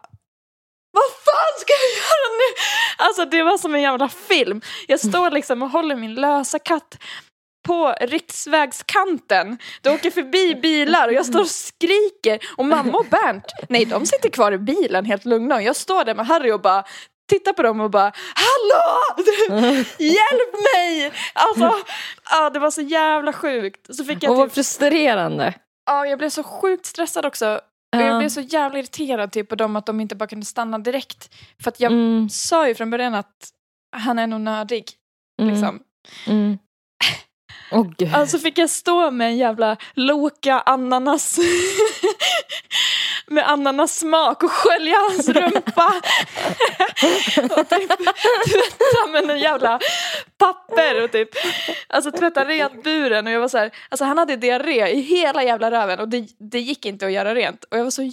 [0.91, 2.55] Vad fan ska jag göra nu?
[2.97, 4.61] Alltså det var som en jävla film.
[4.87, 6.97] Jag står liksom och håller min lösa katt
[7.67, 9.57] på riksvägskanten.
[9.81, 12.39] Det åker förbi bilar och jag står och skriker.
[12.57, 15.55] Och mamma och Bernt, nej de sitter kvar i bilen helt lugna.
[15.55, 16.83] Och jag står där med Harry och bara
[17.29, 19.25] tittar på dem och bara Hallå!
[19.97, 21.11] Hjälp mig!
[21.33, 21.73] Alltså,
[22.31, 23.95] ja, det var så jävla sjukt.
[23.95, 25.53] Så fick jag Och vad typ, frustrerande.
[25.85, 27.59] ja, jag blev så sjukt stressad också.
[27.95, 30.77] Och jag blev så jävla irriterad typ, på dem att de inte bara kunde stanna
[30.79, 31.35] direkt.
[31.63, 32.29] För att jag Mm.
[32.29, 33.49] sa ju från början att
[33.97, 34.85] han är nog nödig.
[35.41, 35.53] Mm.
[35.53, 35.79] Liksom.
[36.27, 36.57] Mm.
[37.97, 38.13] Gud.
[38.15, 41.39] Alltså fick jag stå med en jävla Loka ananas
[43.29, 45.93] med ananassmak och skölja hans rumpa.
[47.55, 49.79] och typ tvätta med en jävla
[50.37, 51.29] papper och typ
[51.87, 55.43] alltså tvätta rent buren och jag var så här, alltså han hade diarré i hela
[55.43, 58.11] jävla röven och det, det gick inte att göra rent och jag var så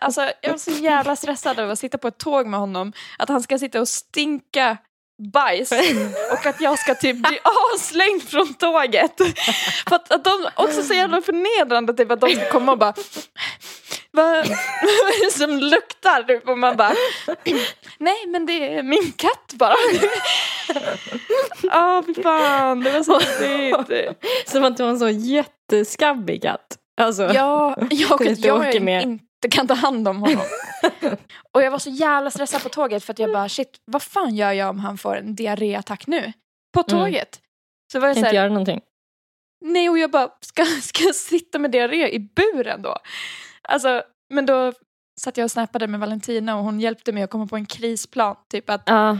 [0.00, 3.28] alltså jag var så jävla stressad över att sitta på ett tåg med honom att
[3.28, 4.76] han ska sitta och stinka
[5.32, 5.72] bajs
[6.32, 7.38] och att jag ska typ bli
[7.74, 9.16] avslängd från tåget.
[9.88, 12.94] För att, att de också så jävla förnedrande typ att de ska komma och bara
[14.14, 16.22] vad, vad är det som luktar?
[16.22, 16.92] Typ, och man bara
[17.98, 19.74] nej men det är min katt bara.
[21.62, 23.20] Ja fy fan det var så
[23.70, 24.24] jobbigt.
[24.46, 26.78] Som att du var en så jätteskabbig katt.
[27.00, 27.22] Alltså.
[27.22, 29.02] Ja, jag inte jag åka med.
[29.02, 30.40] inte kan ta hand om honom.
[31.52, 34.34] och jag var så jävla stressad på tåget för att jag bara shit vad fan
[34.36, 36.32] gör jag om han får en diarréattack nu?
[36.74, 37.04] På Mm.
[37.04, 37.40] tåget.
[37.92, 38.80] Så var jag Kan så inte här, göra någonting.
[39.64, 42.96] Nej, och jag bara, ska, ska jag sitta med diarré i buren då?
[43.68, 44.02] Alltså,
[44.34, 44.72] men då
[45.20, 48.36] satt jag och snappade med Valentina och hon hjälpte mig att komma på en krisplan.
[48.50, 49.18] Typ att Ja.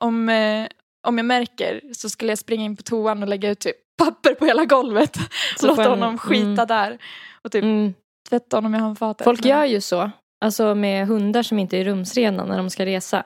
[0.00, 0.66] om, eh,
[1.08, 4.34] om jag märker så skulle jag springa in på toan och lägga ut typ papper
[4.34, 5.16] på hela golvet.
[5.60, 6.66] Så Låta honom skita mm.
[6.66, 6.98] där.
[7.44, 7.94] Och typ Mm.
[8.28, 9.24] tvätta honom i handfatet.
[9.24, 10.10] Folk Men- gör ju så.
[10.44, 13.24] Alltså med hundar som inte är rumsrena när de ska resa.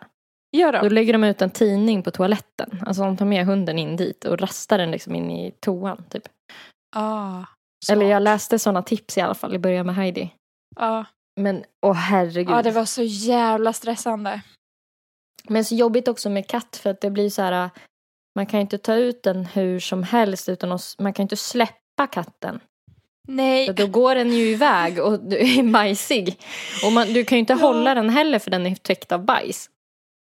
[0.57, 2.83] Gör Då lägger de ut en tidning på toaletten.
[2.87, 6.05] Alltså de tar med hunden in dit och rastar den liksom in i toan.
[6.11, 6.23] Typ.
[6.97, 7.43] Ah.
[7.93, 10.31] Eller jag läste sådana tips i alla fall i början med Heidi.
[10.77, 11.05] Ja.
[11.41, 12.51] Men åh herregud.
[12.55, 14.41] ja, det var så jävla stressande.
[15.49, 17.71] Men så jobbigt också med katt för att det blir så här.
[18.37, 22.07] Man kan inte ta ut den hur som helst utan att, man kan inte släppa
[22.13, 22.61] katten.
[23.29, 23.67] Nej.
[23.67, 26.41] För då går den ju iväg och du är bajsig.
[26.85, 27.59] Och man, du kan ju inte Ja.
[27.59, 29.71] hålla den heller för den är täckt av bajs.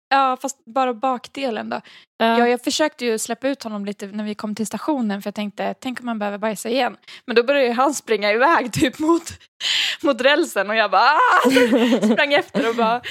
[0.09, 1.81] Ja, fast bara bakdelen då.
[2.17, 2.39] Ja.
[2.39, 5.35] Ja, jag försökte ju släppa ut honom lite när vi kom till stationen för jag
[5.35, 6.95] tänkte, tänk om man behöver bajsa igen.
[7.25, 9.23] Men då började han springa iväg typ mot,
[10.03, 11.49] mot rälsen och jag bara ah!
[12.13, 13.01] sprang efter och bara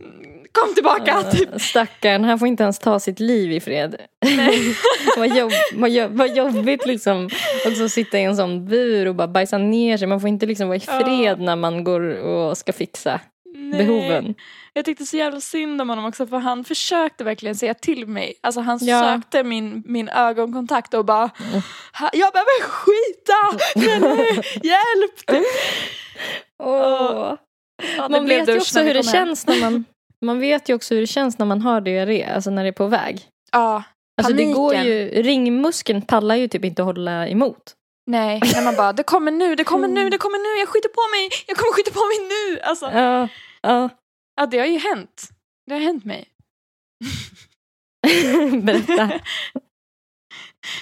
[0.00, 1.60] "Mm, kom tillbaka typ.
[1.60, 3.96] Stackarn, han får inte ens ta sitt liv i fred.
[5.16, 7.28] vad, jobb, vad, jobb, vad jobbigt liksom.
[7.66, 10.08] Också sitta i en sån bur och bara bajsa ner sig.
[10.08, 13.20] Man får inte liksom vara i fred när man går och ska fixa.
[13.78, 14.34] Behoven.
[14.72, 18.34] Jag tyckte så jävla synd om honom också för han försökte verkligen säga till mig.
[18.40, 19.00] Alltså han Ja.
[19.02, 21.30] sökte min, min ögonkontakt och bara
[21.92, 23.58] "Ha- jag behöver skita!
[24.62, 25.44] Hjälp!
[26.62, 27.34] Åh.
[27.96, 29.84] Ja, Man vet ju också hur det känns när man
[30.24, 32.72] man vet ju också hur det känns när man har diarré, alltså när det är
[32.72, 33.20] på väg.
[33.52, 33.82] Ja,
[34.22, 37.74] Alltså det går ju, ringmuskeln pallar ju typ inte att hålla emot.
[38.06, 38.40] nej.
[38.54, 41.00] När man bara det kommer nu, det kommer nu, det kommer nu, jag skiter på
[41.16, 42.60] mig, jag kommer skita på mig nu.
[42.60, 43.28] Alltså, Ja,
[43.62, 43.88] ja.
[44.36, 45.30] ja, det har ju hänt.
[45.66, 46.28] Det har hänt mig.
[48.62, 49.06] Berätta.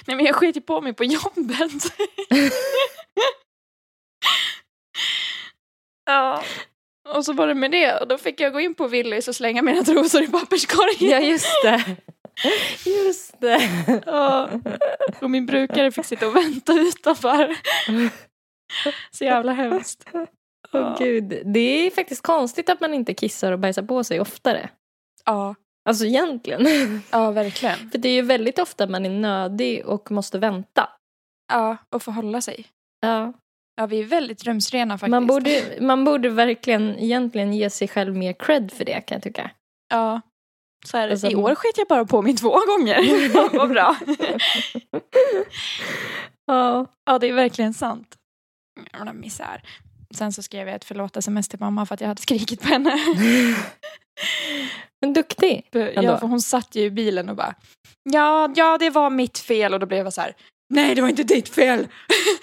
[0.07, 1.83] Nej men jag sket ju på mig på jobbet.
[6.07, 6.45] ja.
[7.09, 9.37] Och så var det med det och då fick jag gå in på Willys och
[9.37, 11.11] slänga mina trosor i papperskorgen.
[11.11, 11.97] Ja, just det.
[12.87, 13.71] Just det.
[14.07, 14.51] Ja.
[15.21, 17.57] Och min brukare fick sitta och vänta utanför.
[19.11, 20.05] Så jävla hemskt.
[20.73, 21.43] Åh gud.
[21.45, 24.71] Det är faktiskt konstigt att man inte kissar och bajsar på sig oftare.
[25.25, 25.55] Ja,
[25.89, 26.67] Alltså egentligen.
[27.11, 27.91] ja verkligen.
[27.91, 30.89] För det är ju väldigt ofta man är nödig och måste vänta.
[31.53, 32.67] Ja, och få hålla sig.
[33.01, 33.33] Ja.
[33.77, 35.11] Ja, vi är väldigt rumsrena faktiskt.
[35.11, 39.23] Man, borde, man borde verkligen egentligen ge sig själv mer cred för det kan jag
[39.23, 39.51] tycka.
[39.91, 40.21] Ja.
[40.87, 42.99] Så här, Alltså- I år sket jag bara på mig två gånger.
[43.59, 43.97] Vad bra.
[46.47, 46.87] Ja.
[47.07, 48.17] Ja, det är verkligen sant.
[48.93, 49.63] Jävla misär.
[50.15, 52.69] Sen så skrev jag ett förlåt sms till mamma för att jag hade skrikit på
[52.69, 52.99] henne.
[55.01, 55.69] Men duktig.
[55.73, 56.03] Ändå.
[56.03, 57.55] ja, för hon satt ju i bilen och bara
[58.03, 60.37] ja, ja, det var mitt fel och då blev jag så här
[60.75, 61.89] nej, det var inte ditt fel.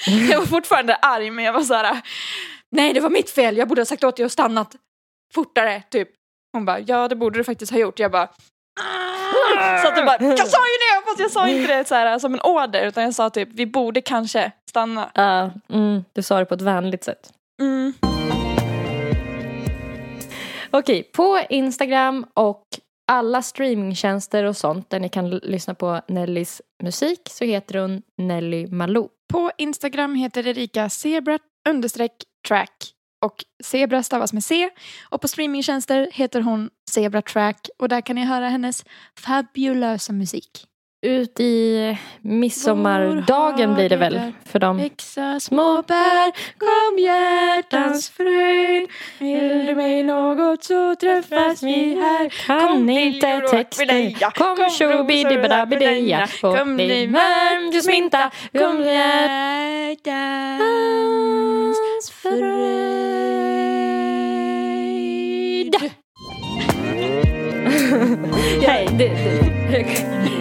[0.30, 2.02] jag var fortfarande arg men jag var så här
[2.72, 3.58] nej, det var mitt fel.
[3.58, 4.76] Jag borde ha sagt åt dig att stannat
[5.34, 6.10] fortare, typ.
[6.54, 8.00] Hon bara ja, det borde du faktiskt ha gjort.
[8.00, 8.30] Jag bara
[9.82, 11.06] så att jag bara, jag sa ju det!
[11.06, 13.66] Fast jag sa inte det så här, som en order utan jag sa typ, vi
[13.66, 15.12] borde kanske stanna.
[15.14, 17.32] Ja, mm, du sa det på ett vänligt sätt.
[17.62, 17.94] Mm.
[20.72, 22.64] Okej, på Instagram och
[23.08, 28.68] alla streamingtjänster och sånt där ni kan lyssna på Nellys musik så heter hon Nelly
[28.68, 29.10] Malou.
[29.34, 31.40] På Instagram heter Erika zebra
[31.70, 32.12] understreck
[32.48, 32.96] track
[33.26, 34.70] och zebra stavas med C
[35.10, 38.86] och på streamingtjänster heter hon Zebra Track och där kan ni höra hennes
[39.20, 40.68] fabulösa musik.
[41.06, 44.78] Ut i midsommardagen blir det väl för dem.
[44.78, 48.90] Växa små bär, kom hjärtans fröjd.
[49.20, 52.30] Vill du mig något så träffas vi här.
[52.30, 54.30] Kan inte texter.
[54.32, 56.28] Kom tjobidibbadabidia.
[56.42, 58.32] Kom bli varm ljusminta.
[58.54, 60.12] Kom hjärtans
[62.12, 62.96] fröjd.
[68.62, 69.08] Hej, det,
[69.72, 70.35] det.